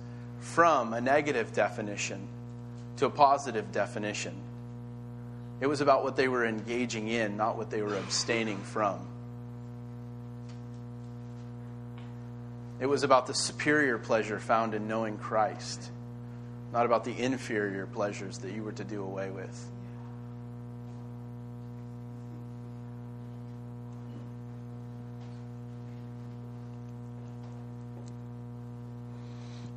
from 0.45 0.93
a 0.93 1.01
negative 1.01 1.51
definition 1.53 2.27
to 2.97 3.07
a 3.07 3.09
positive 3.09 3.71
definition. 3.71 4.33
It 5.59 5.67
was 5.67 5.81
about 5.81 6.03
what 6.03 6.15
they 6.15 6.27
were 6.27 6.45
engaging 6.45 7.07
in, 7.07 7.35
not 7.35 7.57
what 7.57 7.69
they 7.69 7.81
were 7.81 7.95
abstaining 7.95 8.59
from. 8.59 8.99
It 12.79 12.85
was 12.85 13.03
about 13.03 13.25
the 13.25 13.33
superior 13.33 13.97
pleasure 13.97 14.39
found 14.39 14.73
in 14.75 14.87
knowing 14.87 15.17
Christ, 15.17 15.91
not 16.71 16.85
about 16.85 17.05
the 17.05 17.17
inferior 17.17 17.87
pleasures 17.87 18.37
that 18.39 18.51
you 18.53 18.63
were 18.63 18.73
to 18.73 18.83
do 18.83 19.01
away 19.01 19.31
with. 19.31 19.69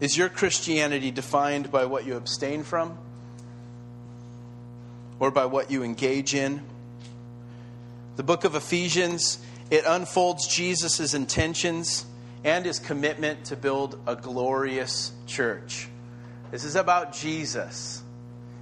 Is 0.01 0.17
your 0.17 0.29
Christianity 0.29 1.11
defined 1.11 1.73
by 1.73 1.87
what 1.87 2.07
you 2.07 2.17
abstain 2.17 2.63
from? 2.63 2.97
Or 5.19 5.31
by 5.31 5.47
what 5.47 5.71
you 5.71 5.83
engage 5.83 6.35
in? 6.35 6.63
The 8.17 8.23
book 8.23 8.45
of 8.45 8.55
Ephesians, 8.55 9.39
it 9.71 9.85
unfolds 9.87 10.47
Jesus' 10.47 11.15
intentions 11.15 12.07
and 12.45 12.65
his 12.65 12.79
commitment 12.79 13.47
to 13.47 13.57
build 13.57 14.01
a 14.07 14.15
glorious 14.15 15.13
church. 15.27 15.89
This 16.51 16.65
is 16.65 16.77
about 16.77 17.13
Jesus 17.13 18.03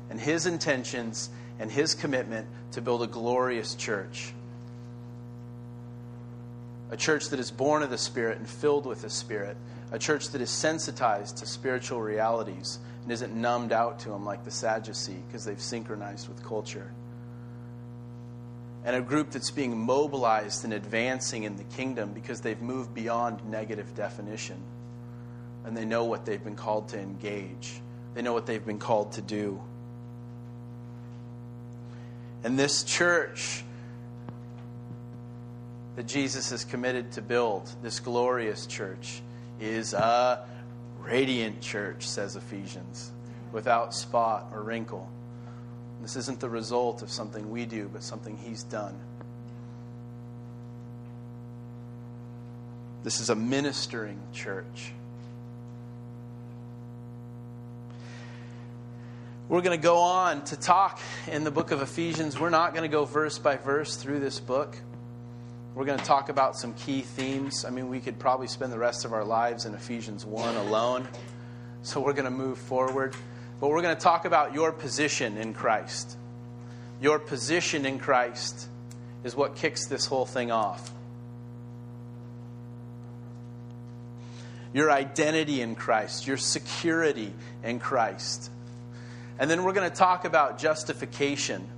and 0.08 0.18
his 0.18 0.46
intentions 0.46 1.28
and 1.58 1.70
his 1.70 1.94
commitment 1.94 2.46
to 2.72 2.80
build 2.80 3.02
a 3.02 3.06
glorious 3.06 3.74
church. 3.74 4.32
A 6.90 6.96
church 6.96 7.28
that 7.28 7.40
is 7.40 7.50
born 7.50 7.82
of 7.82 7.90
the 7.90 7.98
Spirit 7.98 8.38
and 8.38 8.48
filled 8.48 8.86
with 8.86 9.02
the 9.02 9.10
Spirit. 9.10 9.56
A 9.92 9.98
church 9.98 10.30
that 10.30 10.40
is 10.40 10.50
sensitized 10.50 11.38
to 11.38 11.46
spiritual 11.46 12.02
realities 12.02 12.78
and 13.02 13.12
isn't 13.12 13.34
numbed 13.34 13.72
out 13.72 14.00
to 14.00 14.08
them 14.08 14.24
like 14.24 14.44
the 14.44 14.50
Sadducee 14.50 15.22
because 15.26 15.44
they've 15.44 15.60
synchronized 15.60 16.28
with 16.28 16.44
culture. 16.44 16.90
And 18.84 18.96
a 18.96 19.00
group 19.00 19.30
that's 19.30 19.50
being 19.50 19.76
mobilized 19.76 20.64
and 20.64 20.72
advancing 20.72 21.44
in 21.44 21.56
the 21.56 21.64
kingdom 21.64 22.12
because 22.12 22.40
they've 22.40 22.60
moved 22.60 22.94
beyond 22.94 23.44
negative 23.48 23.94
definition 23.94 24.60
and 25.64 25.76
they 25.76 25.84
know 25.84 26.04
what 26.04 26.24
they've 26.24 26.42
been 26.42 26.56
called 26.56 26.88
to 26.90 26.98
engage, 26.98 27.80
they 28.14 28.22
know 28.22 28.32
what 28.32 28.46
they've 28.46 28.64
been 28.64 28.78
called 28.78 29.12
to 29.12 29.22
do. 29.22 29.60
And 32.44 32.56
this 32.56 32.84
church 32.84 33.64
that 35.96 36.06
Jesus 36.06 36.52
is 36.52 36.64
committed 36.64 37.12
to 37.12 37.22
build, 37.22 37.68
this 37.82 37.98
glorious 37.98 38.66
church, 38.66 39.20
is 39.60 39.92
a 39.92 40.46
radiant 41.00 41.60
church, 41.60 42.06
says 42.06 42.36
Ephesians, 42.36 43.12
without 43.52 43.94
spot 43.94 44.48
or 44.52 44.62
wrinkle. 44.62 45.08
This 46.02 46.16
isn't 46.16 46.40
the 46.40 46.48
result 46.48 47.02
of 47.02 47.10
something 47.10 47.50
we 47.50 47.66
do, 47.66 47.88
but 47.92 48.02
something 48.02 48.36
He's 48.36 48.62
done. 48.64 48.94
This 53.02 53.20
is 53.20 53.30
a 53.30 53.34
ministering 53.34 54.20
church. 54.32 54.92
We're 59.48 59.62
going 59.62 59.78
to 59.78 59.82
go 59.82 59.98
on 59.98 60.42
to 60.46 60.56
talk 60.56 61.00
in 61.28 61.44
the 61.44 61.52
book 61.52 61.70
of 61.70 61.80
Ephesians. 61.80 62.38
We're 62.38 62.50
not 62.50 62.74
going 62.74 62.82
to 62.82 62.92
go 62.92 63.04
verse 63.04 63.38
by 63.38 63.56
verse 63.56 63.94
through 63.94 64.18
this 64.18 64.40
book. 64.40 64.76
We're 65.76 65.84
going 65.84 65.98
to 65.98 66.04
talk 66.06 66.30
about 66.30 66.56
some 66.56 66.72
key 66.72 67.02
themes. 67.02 67.66
I 67.66 67.70
mean, 67.70 67.90
we 67.90 68.00
could 68.00 68.18
probably 68.18 68.46
spend 68.46 68.72
the 68.72 68.78
rest 68.78 69.04
of 69.04 69.12
our 69.12 69.24
lives 69.24 69.66
in 69.66 69.74
Ephesians 69.74 70.24
1 70.24 70.56
alone. 70.56 71.06
So 71.82 72.00
we're 72.00 72.14
going 72.14 72.24
to 72.24 72.30
move 72.30 72.56
forward. 72.56 73.14
But 73.60 73.68
we're 73.68 73.82
going 73.82 73.94
to 73.94 74.00
talk 74.00 74.24
about 74.24 74.54
your 74.54 74.72
position 74.72 75.36
in 75.36 75.52
Christ. 75.52 76.16
Your 77.02 77.18
position 77.18 77.84
in 77.84 77.98
Christ 77.98 78.70
is 79.22 79.36
what 79.36 79.56
kicks 79.56 79.86
this 79.86 80.06
whole 80.06 80.24
thing 80.24 80.50
off. 80.50 80.90
Your 84.72 84.90
identity 84.90 85.60
in 85.60 85.74
Christ, 85.74 86.26
your 86.26 86.38
security 86.38 87.34
in 87.62 87.80
Christ. 87.80 88.50
And 89.38 89.50
then 89.50 89.62
we're 89.62 89.74
going 89.74 89.90
to 89.90 89.94
talk 89.94 90.24
about 90.24 90.58
justification. 90.58 91.68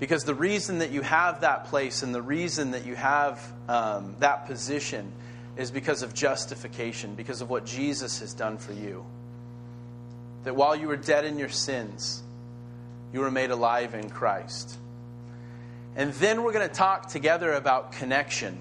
Because 0.00 0.24
the 0.24 0.34
reason 0.34 0.78
that 0.78 0.90
you 0.90 1.02
have 1.02 1.42
that 1.42 1.66
place 1.66 2.02
and 2.02 2.14
the 2.14 2.22
reason 2.22 2.70
that 2.72 2.86
you 2.86 2.96
have 2.96 3.40
um, 3.68 4.16
that 4.18 4.46
position 4.46 5.12
is 5.56 5.70
because 5.70 6.02
of 6.02 6.14
justification, 6.14 7.14
because 7.14 7.42
of 7.42 7.50
what 7.50 7.66
Jesus 7.66 8.20
has 8.20 8.32
done 8.32 8.56
for 8.56 8.72
you. 8.72 9.04
That 10.44 10.56
while 10.56 10.74
you 10.74 10.88
were 10.88 10.96
dead 10.96 11.26
in 11.26 11.38
your 11.38 11.50
sins, 11.50 12.22
you 13.12 13.20
were 13.20 13.30
made 13.30 13.50
alive 13.50 13.94
in 13.94 14.08
Christ. 14.08 14.74
And 15.96 16.14
then 16.14 16.44
we're 16.44 16.54
going 16.54 16.66
to 16.66 16.74
talk 16.74 17.08
together 17.10 17.52
about 17.52 17.92
connection. 17.92 18.58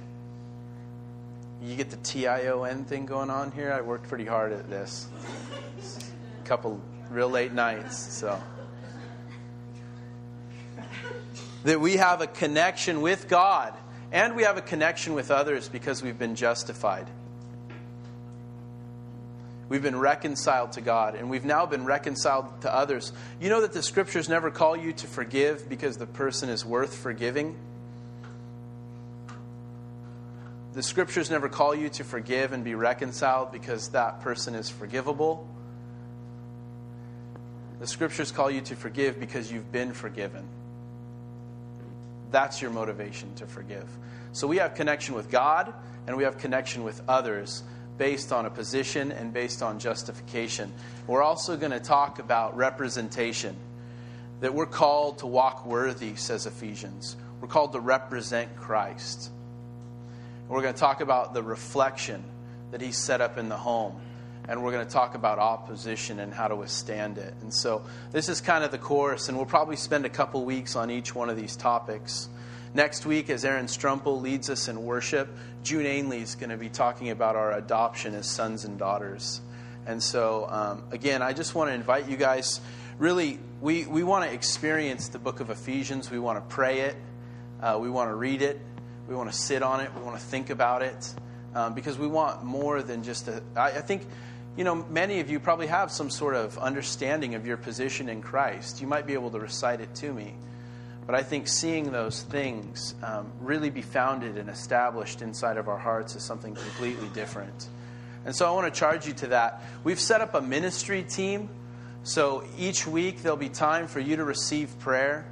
You 1.64 1.78
get 1.78 1.90
the 1.90 1.98
T 1.98 2.28
I 2.28 2.48
O 2.48 2.64
N 2.64 2.84
thing 2.84 3.06
going 3.06 3.30
on 3.30 3.52
here. 3.54 3.72
I 3.72 3.80
worked 3.80 4.10
pretty 4.10 4.26
hard 4.26 4.52
at 4.52 4.70
this. 4.70 5.08
A 6.44 6.48
couple 6.48 6.82
real 7.10 7.30
late 7.30 7.54
nights, 7.54 7.98
so. 7.98 8.42
That 11.64 11.82
we 11.82 11.98
have 11.98 12.22
a 12.22 12.28
connection 12.28 13.02
with 13.02 13.28
God 13.28 13.74
and 14.12 14.36
we 14.36 14.44
have 14.44 14.58
a 14.58 14.62
connection 14.62 15.14
with 15.14 15.30
others 15.30 15.70
because 15.70 16.02
we've 16.02 16.18
been 16.18 16.36
justified. 16.36 17.08
We've 19.70 19.84
been 19.84 20.00
reconciled 20.00 20.72
to 20.74 20.82
God, 20.82 21.14
and 21.14 21.30
we've 21.30 21.46
now 21.46 21.68
been 21.68 21.86
reconciled 21.86 22.62
to 22.62 22.74
others. 22.74 23.14
You 23.40 23.50
know 23.50 23.62
that 23.62 23.72
the 23.72 23.84
scriptures 23.84 24.28
never 24.28 24.50
call 24.50 24.76
you 24.76 24.94
to 24.94 25.06
forgive 25.06 25.70
because 25.70 25.98
the 25.98 26.08
person 26.08 26.50
is 26.50 26.66
worth 26.66 26.96
forgiving? 26.96 27.56
The 30.74 30.82
scriptures 30.82 31.30
never 31.30 31.50
call 31.50 31.76
you 31.76 31.90
to 31.90 32.04
forgive 32.04 32.52
and 32.52 32.64
be 32.64 32.74
reconciled 32.74 33.52
because 33.52 33.90
that 33.90 34.22
person 34.22 34.56
is 34.56 34.72
forgivable. 34.72 35.48
The 37.80 37.88
scriptures 37.88 38.32
call 38.32 38.50
you 38.50 38.62
to 38.62 38.76
forgive 38.76 39.20
because 39.20 39.52
you've 39.52 39.72
been 39.72 39.94
forgiven. 39.94 40.48
That's 42.32 42.62
your 42.62 42.72
motivation 42.72 43.34
to 43.36 43.48
forgive. 43.48 43.88
So 44.32 44.48
we 44.48 44.58
have 44.58 44.76
connection 44.76 45.16
with 45.16 45.30
God 45.30 45.74
and 46.08 46.16
we 46.18 46.24
have 46.24 46.38
connection 46.38 46.84
with 46.84 47.02
others 47.08 47.64
based 47.98 48.32
on 48.32 48.46
a 48.46 48.50
position 48.50 49.12
and 49.12 49.34
based 49.34 49.62
on 49.62 49.80
justification. 49.80 50.72
We're 51.08 51.22
also 51.22 51.58
going 51.58 51.72
to 51.72 51.80
talk 51.80 52.20
about 52.20 52.56
representation. 52.56 53.56
That 54.40 54.54
we're 54.54 54.68
called 54.68 55.20
to 55.20 55.28
walk 55.28 55.66
worthy, 55.66 56.16
says 56.16 56.46
Ephesians. 56.46 57.18
We're 57.42 57.50
called 57.50 57.74
to 57.74 57.82
represent 57.82 58.56
Christ. 58.56 59.30
And 60.42 60.50
we're 60.50 60.62
going 60.62 60.74
to 60.74 60.80
talk 60.80 61.02
about 61.02 61.34
the 61.34 61.44
reflection 61.44 62.24
that 62.72 62.80
He 62.80 62.94
set 62.94 63.20
up 63.20 63.38
in 63.38 63.50
the 63.50 63.58
home 63.58 64.00
and 64.50 64.64
we're 64.64 64.72
going 64.72 64.86
to 64.86 64.92
talk 64.92 65.14
about 65.14 65.38
opposition 65.38 66.20
and 66.20 66.34
how 66.34 66.48
to 66.48 66.56
withstand 66.56 67.20
it. 67.20 67.36
And 67.42 67.54
so 67.54 67.84
this 68.12 68.30
is 68.30 68.42
kind 68.42 68.64
of 68.64 68.72
the 68.72 68.80
course, 68.80 69.30
and 69.30 69.38
we'll 69.38 69.46
probably 69.46 69.76
spend 69.76 70.08
a 70.08 70.10
couple 70.10 70.44
weeks 70.44 70.76
on 70.76 70.90
each 70.90 71.14
one 71.14 71.30
of 71.30 71.38
these 71.38 71.56
topics. 71.56 72.28
Next 72.74 73.06
week, 73.06 73.30
as 73.30 73.46
Aaron 73.46 73.68
Strumpel 73.68 74.20
leads 74.20 74.50
us 74.50 74.68
in 74.68 74.84
worship, 74.84 75.30
June 75.62 75.86
Ainley 75.86 76.22
is 76.22 76.34
going 76.34 76.50
to 76.50 76.58
be 76.58 76.68
talking 76.68 77.12
about 77.12 77.36
our 77.36 77.54
adoption 77.54 78.16
as 78.16 78.26
sons 78.28 78.66
and 78.66 78.80
daughters. 78.80 79.40
And 79.86 80.02
so, 80.02 80.48
um, 80.50 80.84
again, 80.90 81.22
I 81.22 81.34
just 81.34 81.54
want 81.54 81.70
to 81.70 81.76
invite 81.76 82.10
you 82.10 82.18
guys. 82.18 82.60
Really, 82.98 83.40
we, 83.62 83.86
we 83.86 84.02
want 84.02 84.28
to 84.28 84.34
experience 84.34 85.10
the 85.10 85.20
book 85.20 85.42
of 85.42 85.52
Ephesians. 85.52 86.10
We 86.10 86.18
want 86.18 86.38
to 86.38 86.56
pray 86.56 86.82
it. 86.82 86.96
Uh, 87.62 87.78
we 87.80 87.90
want 87.90 88.10
to 88.10 88.16
read 88.16 88.42
it. 88.42 88.60
We 89.08 89.16
want 89.16 89.32
to 89.32 89.38
sit 89.38 89.62
on 89.62 89.80
it. 89.80 89.92
We 89.96 90.02
want 90.02 90.20
to 90.20 90.26
think 90.26 90.50
about 90.50 90.82
it. 90.82 91.14
Um, 91.54 91.74
because 91.74 91.98
we 91.98 92.08
want 92.08 92.44
more 92.44 92.84
than 92.84 93.04
just 93.04 93.28
a. 93.28 93.42
I, 93.56 93.70
I 93.70 93.82
think 93.82 94.06
you 94.58 94.64
know, 94.64 94.76
many 94.76 95.20
of 95.20 95.30
you 95.30 95.40
probably 95.40 95.68
have 95.68 95.92
some 95.92 96.10
sort 96.10 96.36
of 96.36 96.58
understanding 96.58 97.36
of 97.36 97.46
your 97.46 97.58
position 97.58 98.10
in 98.10 98.22
Christ. 98.22 98.82
You 98.82 98.88
might 98.88 99.08
be 99.08 99.14
able 99.14 99.32
to 99.32 99.40
recite 99.40 99.80
it 99.80 99.96
to 99.96 100.12
me. 100.12 100.34
But 101.06 101.16
I 101.16 101.24
think 101.24 101.48
seeing 101.48 101.92
those 101.92 102.22
things 102.22 102.94
um, 103.02 103.32
really 103.42 103.70
be 103.70 103.82
founded 103.82 104.38
and 104.38 104.50
established 104.50 105.22
inside 105.22 105.58
of 105.58 105.68
our 105.68 105.78
hearts 105.78 106.16
is 106.16 106.24
something 106.24 106.54
completely 106.54 107.08
different. 107.10 107.68
And 108.26 108.36
so 108.36 108.48
I 108.48 108.52
want 108.52 108.72
to 108.72 108.80
charge 108.80 109.08
you 109.08 109.14
to 109.14 109.28
that. 109.28 109.64
We've 109.84 110.00
set 110.00 110.22
up 110.22 110.36
a 110.36 110.42
ministry 110.42 111.04
team. 111.04 111.50
So 112.04 112.44
each 112.58 112.86
week 112.86 113.24
there'll 113.24 113.38
be 113.38 113.50
time 113.50 113.88
for 113.88 114.00
you 114.00 114.18
to 114.18 114.24
receive 114.24 114.78
prayer. 114.80 115.26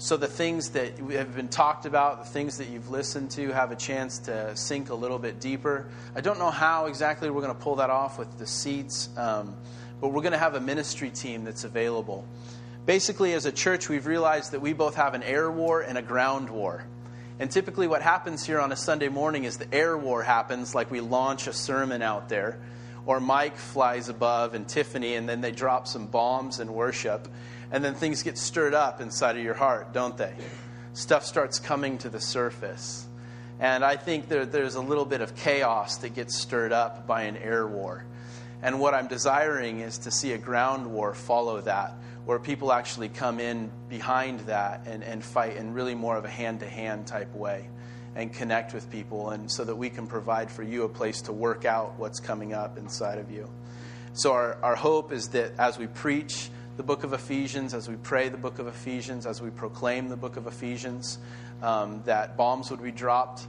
So 0.00 0.16
the 0.16 0.26
things 0.26 0.70
that 0.70 0.98
have 0.98 1.36
been 1.36 1.48
talked 1.48 1.84
about, 1.84 2.24
the 2.24 2.30
things 2.30 2.56
that 2.56 2.68
you've 2.68 2.88
listened 2.88 3.32
to, 3.32 3.52
have 3.52 3.70
a 3.70 3.76
chance 3.76 4.18
to 4.20 4.56
sink 4.56 4.88
a 4.88 4.94
little 4.94 5.18
bit 5.18 5.40
deeper. 5.40 5.90
I 6.16 6.22
don't 6.22 6.38
know 6.38 6.48
how 6.48 6.86
exactly 6.86 7.28
we're 7.28 7.42
going 7.42 7.54
to 7.54 7.60
pull 7.60 7.76
that 7.76 7.90
off 7.90 8.18
with 8.18 8.38
the 8.38 8.46
seats, 8.46 9.10
um, 9.18 9.54
but 10.00 10.08
we're 10.08 10.22
going 10.22 10.32
to 10.32 10.38
have 10.38 10.54
a 10.54 10.60
ministry 10.60 11.10
team 11.10 11.44
that's 11.44 11.64
available. 11.64 12.26
Basically, 12.86 13.34
as 13.34 13.44
a 13.44 13.52
church, 13.52 13.90
we've 13.90 14.06
realized 14.06 14.52
that 14.52 14.60
we 14.60 14.72
both 14.72 14.94
have 14.94 15.12
an 15.12 15.22
air 15.22 15.50
war 15.50 15.82
and 15.82 15.98
a 15.98 16.02
ground 16.02 16.48
war. 16.48 16.82
And 17.38 17.50
typically, 17.50 17.86
what 17.86 18.00
happens 18.00 18.42
here 18.42 18.58
on 18.58 18.72
a 18.72 18.76
Sunday 18.76 19.08
morning 19.10 19.44
is 19.44 19.58
the 19.58 19.70
air 19.70 19.98
war 19.98 20.22
happens, 20.22 20.74
like 20.74 20.90
we 20.90 21.02
launch 21.02 21.46
a 21.46 21.52
sermon 21.52 22.00
out 22.00 22.30
there, 22.30 22.58
or 23.04 23.20
Mike 23.20 23.58
flies 23.58 24.08
above 24.08 24.54
and 24.54 24.66
Tiffany, 24.66 25.16
and 25.16 25.28
then 25.28 25.42
they 25.42 25.52
drop 25.52 25.86
some 25.86 26.06
bombs 26.06 26.58
in 26.58 26.72
worship 26.72 27.28
and 27.70 27.84
then 27.84 27.94
things 27.94 28.22
get 28.22 28.36
stirred 28.36 28.74
up 28.74 29.00
inside 29.00 29.36
of 29.36 29.42
your 29.42 29.54
heart, 29.54 29.92
don't 29.92 30.16
they? 30.16 30.34
Stuff 30.92 31.24
starts 31.24 31.58
coming 31.58 31.98
to 31.98 32.08
the 32.08 32.20
surface. 32.20 33.06
And 33.60 33.84
I 33.84 33.96
think 33.96 34.28
there, 34.28 34.46
there's 34.46 34.74
a 34.74 34.80
little 34.80 35.04
bit 35.04 35.20
of 35.20 35.36
chaos 35.36 35.98
that 35.98 36.14
gets 36.14 36.36
stirred 36.36 36.72
up 36.72 37.06
by 37.06 37.22
an 37.22 37.36
air 37.36 37.66
war. 37.66 38.04
And 38.62 38.80
what 38.80 38.94
I'm 38.94 39.06
desiring 39.06 39.80
is 39.80 39.98
to 39.98 40.10
see 40.10 40.32
a 40.32 40.38
ground 40.38 40.90
war 40.90 41.14
follow 41.14 41.60
that, 41.62 41.94
where 42.24 42.38
people 42.38 42.72
actually 42.72 43.08
come 43.08 43.40
in 43.40 43.70
behind 43.88 44.40
that 44.40 44.86
and, 44.86 45.02
and 45.02 45.24
fight 45.24 45.56
in 45.56 45.72
really 45.72 45.94
more 45.94 46.16
of 46.16 46.24
a 46.24 46.28
hand 46.28 46.60
to 46.60 46.68
hand 46.68 47.06
type 47.06 47.34
way 47.34 47.68
and 48.14 48.32
connect 48.32 48.74
with 48.74 48.90
people, 48.90 49.30
and 49.30 49.50
so 49.50 49.64
that 49.64 49.76
we 49.76 49.88
can 49.88 50.06
provide 50.06 50.50
for 50.50 50.64
you 50.64 50.82
a 50.82 50.88
place 50.88 51.22
to 51.22 51.32
work 51.32 51.64
out 51.64 51.96
what's 51.96 52.18
coming 52.18 52.52
up 52.52 52.76
inside 52.76 53.18
of 53.18 53.30
you. 53.30 53.48
So, 54.14 54.32
our, 54.32 54.58
our 54.64 54.74
hope 54.74 55.12
is 55.12 55.28
that 55.28 55.52
as 55.58 55.78
we 55.78 55.86
preach 55.86 56.50
the 56.80 56.86
book 56.86 57.04
of 57.04 57.12
Ephesians, 57.12 57.74
as 57.74 57.90
we 57.90 57.96
pray 57.96 58.30
the 58.30 58.38
book 58.38 58.58
of 58.58 58.66
Ephesians, 58.66 59.26
as 59.26 59.42
we 59.42 59.50
proclaim 59.50 60.08
the 60.08 60.16
book 60.16 60.38
of 60.38 60.46
Ephesians, 60.46 61.18
um, 61.60 62.02
that 62.06 62.38
bombs 62.38 62.70
would 62.70 62.82
be 62.82 62.90
dropped 62.90 63.46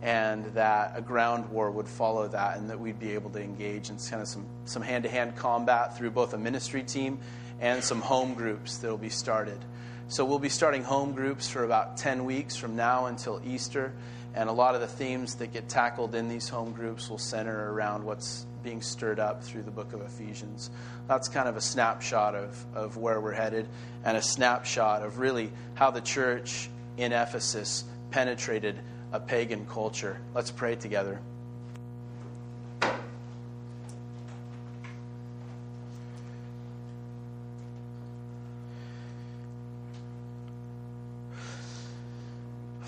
and 0.00 0.46
that 0.54 0.94
a 0.94 1.02
ground 1.02 1.50
war 1.50 1.70
would 1.70 1.86
follow 1.86 2.26
that, 2.26 2.56
and 2.56 2.70
that 2.70 2.80
we'd 2.80 2.98
be 2.98 3.12
able 3.12 3.28
to 3.28 3.38
engage 3.38 3.90
in 3.90 3.98
kind 3.98 4.22
of 4.22 4.28
some, 4.28 4.46
some 4.64 4.80
hand-to-hand 4.80 5.36
combat 5.36 5.94
through 5.98 6.10
both 6.10 6.32
a 6.32 6.38
ministry 6.38 6.82
team 6.82 7.18
and 7.60 7.84
some 7.84 8.00
home 8.00 8.32
groups 8.32 8.78
that 8.78 8.88
will 8.88 8.96
be 8.96 9.10
started. 9.10 9.62
So 10.08 10.24
we'll 10.24 10.38
be 10.38 10.48
starting 10.48 10.82
home 10.82 11.12
groups 11.12 11.50
for 11.50 11.64
about 11.64 11.98
10 11.98 12.24
weeks 12.24 12.56
from 12.56 12.76
now 12.76 13.04
until 13.04 13.42
Easter, 13.44 13.92
and 14.34 14.48
a 14.48 14.52
lot 14.52 14.74
of 14.74 14.80
the 14.80 14.86
themes 14.86 15.34
that 15.36 15.52
get 15.52 15.68
tackled 15.68 16.14
in 16.14 16.28
these 16.28 16.48
home 16.48 16.72
groups 16.72 17.10
will 17.10 17.18
center 17.18 17.72
around 17.72 18.04
what's 18.04 18.46
being 18.62 18.82
stirred 18.82 19.18
up 19.18 19.42
through 19.42 19.62
the 19.62 19.70
book 19.70 19.92
of 19.92 20.02
Ephesians. 20.02 20.70
That's 21.08 21.28
kind 21.28 21.48
of 21.48 21.56
a 21.56 21.60
snapshot 21.60 22.34
of, 22.34 22.66
of 22.74 22.96
where 22.96 23.20
we're 23.20 23.32
headed, 23.32 23.68
and 24.04 24.16
a 24.16 24.22
snapshot 24.22 25.02
of 25.02 25.18
really 25.18 25.50
how 25.74 25.90
the 25.90 26.00
church 26.00 26.68
in 26.96 27.12
Ephesus 27.12 27.84
penetrated 28.10 28.78
a 29.12 29.20
pagan 29.20 29.66
culture. 29.66 30.20
Let's 30.34 30.50
pray 30.50 30.76
together. 30.76 31.20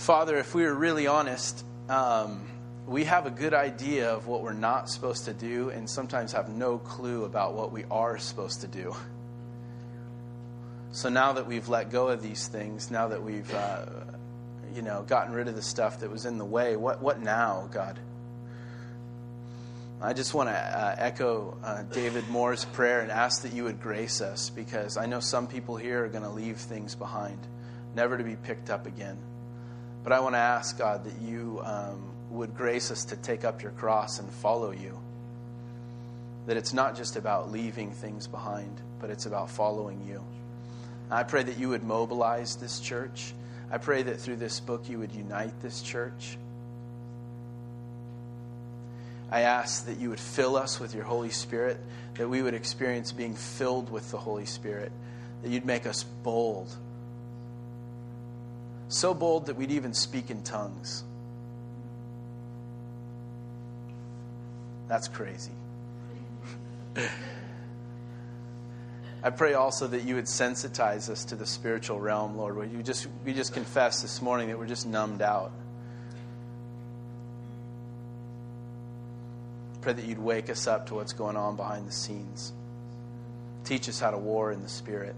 Father, 0.03 0.37
if 0.37 0.53
we 0.53 0.65
are 0.65 0.75
really 0.75 1.07
honest, 1.07 1.65
um, 1.89 2.45
we 2.89 3.05
have 3.05 3.27
a 3.27 3.31
good 3.31 3.55
idea 3.55 4.11
of 4.11 4.27
what 4.27 4.43
we're 4.43 4.53
not 4.53 4.91
supposed 4.91 5.27
to 5.27 5.33
do 5.33 5.71
and 5.71 5.89
sometimes 5.89 6.33
have 6.33 6.49
no 6.49 6.79
clue 6.79 7.25
about 7.25 7.55
what 7.55 7.71
we 7.71 7.85
are 7.89 8.19
supposed 8.19 8.63
to 8.63 8.67
do. 8.67 8.97
So 10.91 11.09
now 11.09 11.35
that 11.35 11.47
we've 11.47 11.69
let 11.69 11.93
go 11.93 12.09
of 12.09 12.21
these 12.21 12.49
things, 12.49 12.91
now 12.91 13.07
that 13.09 13.23
we've 13.23 13.55
uh, 13.55 13.87
you 14.75 14.83
know, 14.83 15.05
gotten 15.05 15.33
rid 15.35 15.47
of 15.47 15.55
the 15.55 15.63
stuff 15.63 16.01
that 16.01 16.11
was 16.11 16.27
in 16.27 16.37
the 16.37 16.45
way. 16.45 16.75
What, 16.75 17.01
what 17.01 17.21
now, 17.21 17.69
God? 17.73 17.97
I 20.01 20.15
just 20.15 20.35
want 20.35 20.49
to 20.49 20.57
uh, 20.57 20.97
echo 20.99 21.57
uh, 21.63 21.83
David 21.85 22.29
Moore's 22.29 22.65
prayer 22.65 23.03
and 23.03 23.13
ask 23.13 23.43
that 23.43 23.53
you 23.53 23.63
would 23.63 23.81
grace 23.81 24.21
us 24.21 24.51
because 24.51 24.97
I 24.97 25.07
know 25.07 25.21
some 25.21 25.47
people 25.47 25.77
here 25.77 26.05
are 26.05 26.09
going 26.09 26.25
to 26.25 26.29
leave 26.29 26.57
things 26.57 26.97
behind, 26.97 27.39
never 27.95 28.19
to 28.19 28.25
be 28.25 28.35
picked 28.35 28.69
up 28.69 28.87
again. 28.87 29.17
But 30.05 30.13
I 30.13 30.21
want 30.21 30.35
to 30.35 30.39
ask, 30.39 30.79
God, 30.79 31.05
that 31.05 31.21
you 31.21 31.61
um, 31.65 32.13
would 32.31 32.57
grace 32.57 32.91
us 32.91 33.05
to 33.07 33.17
take 33.17 33.45
up 33.45 33.63
your 33.63 33.73
cross 33.73 34.19
and 34.19 34.29
follow 34.31 34.71
you. 34.71 34.99
That 36.47 36.57
it's 36.57 36.73
not 36.73 36.97
just 36.97 37.17
about 37.17 37.53
leaving 37.53 37.93
things 37.93 38.27
behind, 38.27 38.81
but 39.01 39.11
it's 39.11 39.27
about 39.27 39.51
following 39.51 40.05
you. 40.09 40.25
I 41.11 41.23
pray 41.23 41.43
that 41.43 41.59
you 41.59 41.69
would 41.69 41.85
mobilize 41.85 42.57
this 42.57 42.81
church 42.81 43.35
I 43.73 43.79
pray 43.79 44.03
that 44.03 44.21
through 44.21 44.37
this 44.37 44.61
book 44.61 44.87
you 44.91 44.99
would 44.99 45.13
unite 45.13 45.59
this 45.63 45.81
church. 45.81 46.37
I 49.31 49.41
ask 49.41 49.87
that 49.87 49.97
you 49.97 50.11
would 50.11 50.21
fill 50.21 50.57
us 50.57 50.79
with 50.79 50.95
your 50.95 51.05
Holy 51.05 51.31
Spirit, 51.31 51.79
that 52.17 52.29
we 52.29 52.43
would 52.43 52.53
experience 52.53 53.13
being 53.13 53.35
filled 53.35 53.91
with 53.91 54.11
the 54.11 54.19
Holy 54.19 54.45
Spirit, 54.45 54.93
that 55.43 55.51
you'd 55.51 55.65
make 55.65 55.87
us 55.87 56.05
bold. 56.23 56.71
So 58.93 59.15
bold 59.15 59.47
that 59.47 59.57
we'd 59.57 59.71
even 59.71 59.95
speak 59.95 60.31
in 60.31 60.43
tongues. 60.43 61.03
That's 64.87 65.09
crazy. 65.09 65.53
I 69.23 69.31
pray 69.31 69.55
also 69.55 69.87
that 69.87 70.03
you 70.03 70.17
would 70.17 70.27
sensitize 70.27 71.09
us 71.09 71.25
to 71.27 71.37
the 71.37 71.47
spiritual 71.47 72.01
realm, 72.01 72.37
Lord. 72.37 72.55
Where 72.55 72.67
you 72.67 72.83
just 72.83 73.09
we 73.25 73.33
just 73.33 73.55
confess 73.55 74.03
this 74.03 74.21
morning 74.21 74.49
that 74.49 74.59
we're 74.59 74.67
just 74.67 74.87
numbed 74.87 75.23
out. 75.23 75.53
Pray 79.81 79.95
that 79.95 80.05
you'd 80.05 80.19
wake 80.19 80.51
us 80.51 80.67
up 80.67 80.89
to 80.89 80.97
what's 80.97 81.15
going 81.15 81.39
on 81.39 81.57
behind 81.57 81.89
the 81.89 81.93
scenes. 81.93 82.53
Teach 83.65 83.89
us 83.89 83.99
how 83.99 84.11
to 84.11 84.19
war 84.19 84.53
in 84.53 84.63
the 84.63 84.69
spirit. 84.69 85.15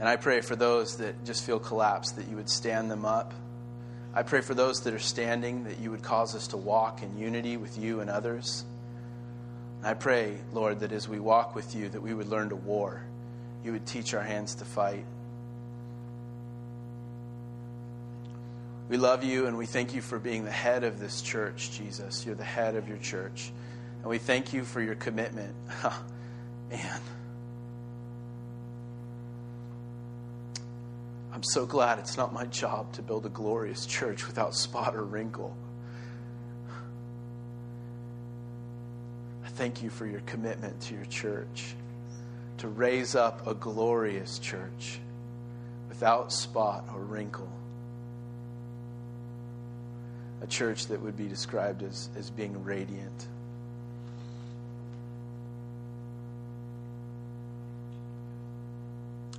And 0.00 0.08
I 0.08 0.16
pray 0.16 0.40
for 0.40 0.56
those 0.56 0.96
that 0.96 1.26
just 1.26 1.44
feel 1.44 1.58
collapsed 1.58 2.16
that 2.16 2.26
you 2.26 2.36
would 2.36 2.48
stand 2.48 2.90
them 2.90 3.04
up. 3.04 3.34
I 4.14 4.22
pray 4.22 4.40
for 4.40 4.54
those 4.54 4.80
that 4.84 4.94
are 4.94 4.98
standing 4.98 5.64
that 5.64 5.78
you 5.78 5.90
would 5.90 6.02
cause 6.02 6.34
us 6.34 6.48
to 6.48 6.56
walk 6.56 7.02
in 7.02 7.18
unity 7.18 7.58
with 7.58 7.76
you 7.76 8.00
and 8.00 8.08
others. 8.08 8.64
And 9.80 9.86
I 9.86 9.92
pray, 9.92 10.38
Lord, 10.54 10.80
that 10.80 10.92
as 10.92 11.06
we 11.06 11.20
walk 11.20 11.54
with 11.54 11.76
you, 11.76 11.90
that 11.90 12.00
we 12.00 12.14
would 12.14 12.28
learn 12.28 12.48
to 12.48 12.56
war. 12.56 13.04
You 13.62 13.72
would 13.72 13.86
teach 13.86 14.14
our 14.14 14.22
hands 14.22 14.54
to 14.56 14.64
fight. 14.64 15.04
We 18.88 18.96
love 18.96 19.22
you 19.22 19.46
and 19.46 19.58
we 19.58 19.66
thank 19.66 19.94
you 19.94 20.00
for 20.00 20.18
being 20.18 20.46
the 20.46 20.50
head 20.50 20.82
of 20.82 20.98
this 20.98 21.20
church, 21.20 21.72
Jesus. 21.72 22.24
You're 22.24 22.34
the 22.34 22.42
head 22.42 22.74
of 22.74 22.88
your 22.88 22.98
church. 22.98 23.52
And 24.00 24.08
we 24.08 24.16
thank 24.16 24.54
you 24.54 24.64
for 24.64 24.80
your 24.80 24.94
commitment. 24.94 25.54
Man. 26.70 27.00
I'm 31.32 31.42
so 31.42 31.64
glad 31.64 31.98
it's 31.98 32.16
not 32.16 32.32
my 32.32 32.46
job 32.46 32.92
to 32.94 33.02
build 33.02 33.24
a 33.24 33.28
glorious 33.28 33.86
church 33.86 34.26
without 34.26 34.54
spot 34.54 34.96
or 34.96 35.04
wrinkle. 35.04 35.56
I 39.44 39.48
thank 39.48 39.82
you 39.82 39.90
for 39.90 40.06
your 40.06 40.20
commitment 40.20 40.80
to 40.82 40.94
your 40.94 41.04
church, 41.04 41.74
to 42.58 42.68
raise 42.68 43.14
up 43.14 43.46
a 43.46 43.54
glorious 43.54 44.38
church 44.38 44.98
without 45.88 46.32
spot 46.32 46.84
or 46.94 47.00
wrinkle. 47.00 47.50
A 50.42 50.46
church 50.46 50.86
that 50.86 51.00
would 51.00 51.16
be 51.16 51.28
described 51.28 51.82
as, 51.82 52.08
as 52.16 52.30
being 52.30 52.64
radiant. 52.64 53.28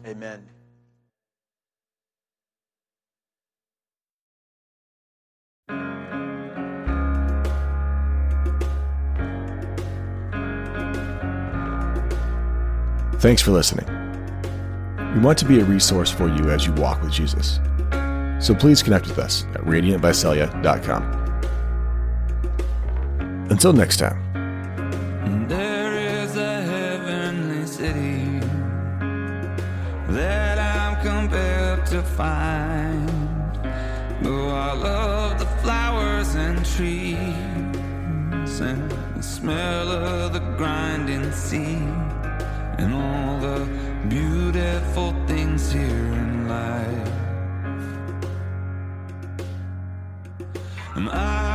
Amen. 0.05 0.47
Thanks 13.21 13.43
for 13.43 13.51
listening. 13.51 13.85
We 15.13 15.19
want 15.19 15.37
to 15.37 15.45
be 15.45 15.59
a 15.59 15.63
resource 15.63 16.09
for 16.09 16.27
you 16.27 16.49
as 16.49 16.65
you 16.65 16.73
walk 16.73 17.03
with 17.03 17.11
Jesus. 17.11 17.59
So 18.39 18.55
please 18.55 18.81
connect 18.81 19.05
with 19.05 19.19
us 19.19 19.45
at 19.53 19.61
radiantvisalia.com. 19.61 21.03
Until 23.51 23.73
next 23.73 23.97
time. 23.97 24.17
There 25.47 26.23
is 26.23 26.35
a 26.35 26.63
heavenly 26.63 27.67
city 27.67 28.39
that 30.07 30.57
I'm 30.57 30.95
compelled 31.05 31.85
to 31.91 32.01
find. 32.01 33.07
Though 34.23 34.49
I 34.49 34.73
love 34.73 35.37
the 35.37 35.45
flowers 35.61 36.33
and 36.33 36.65
trees 36.65 37.19
and 38.61 38.89
the 39.15 39.21
smell 39.21 39.91
of 39.91 40.33
the 40.33 40.39
grinding 40.57 41.31
sea 41.31 41.77
and 42.81 42.93
all 42.95 43.37
the 43.37 43.59
beautiful 44.09 45.13
things 45.27 45.71
here 45.71 46.13
in 46.23 46.47
life. 46.47 47.11
And 50.95 51.07
I, 51.09 51.50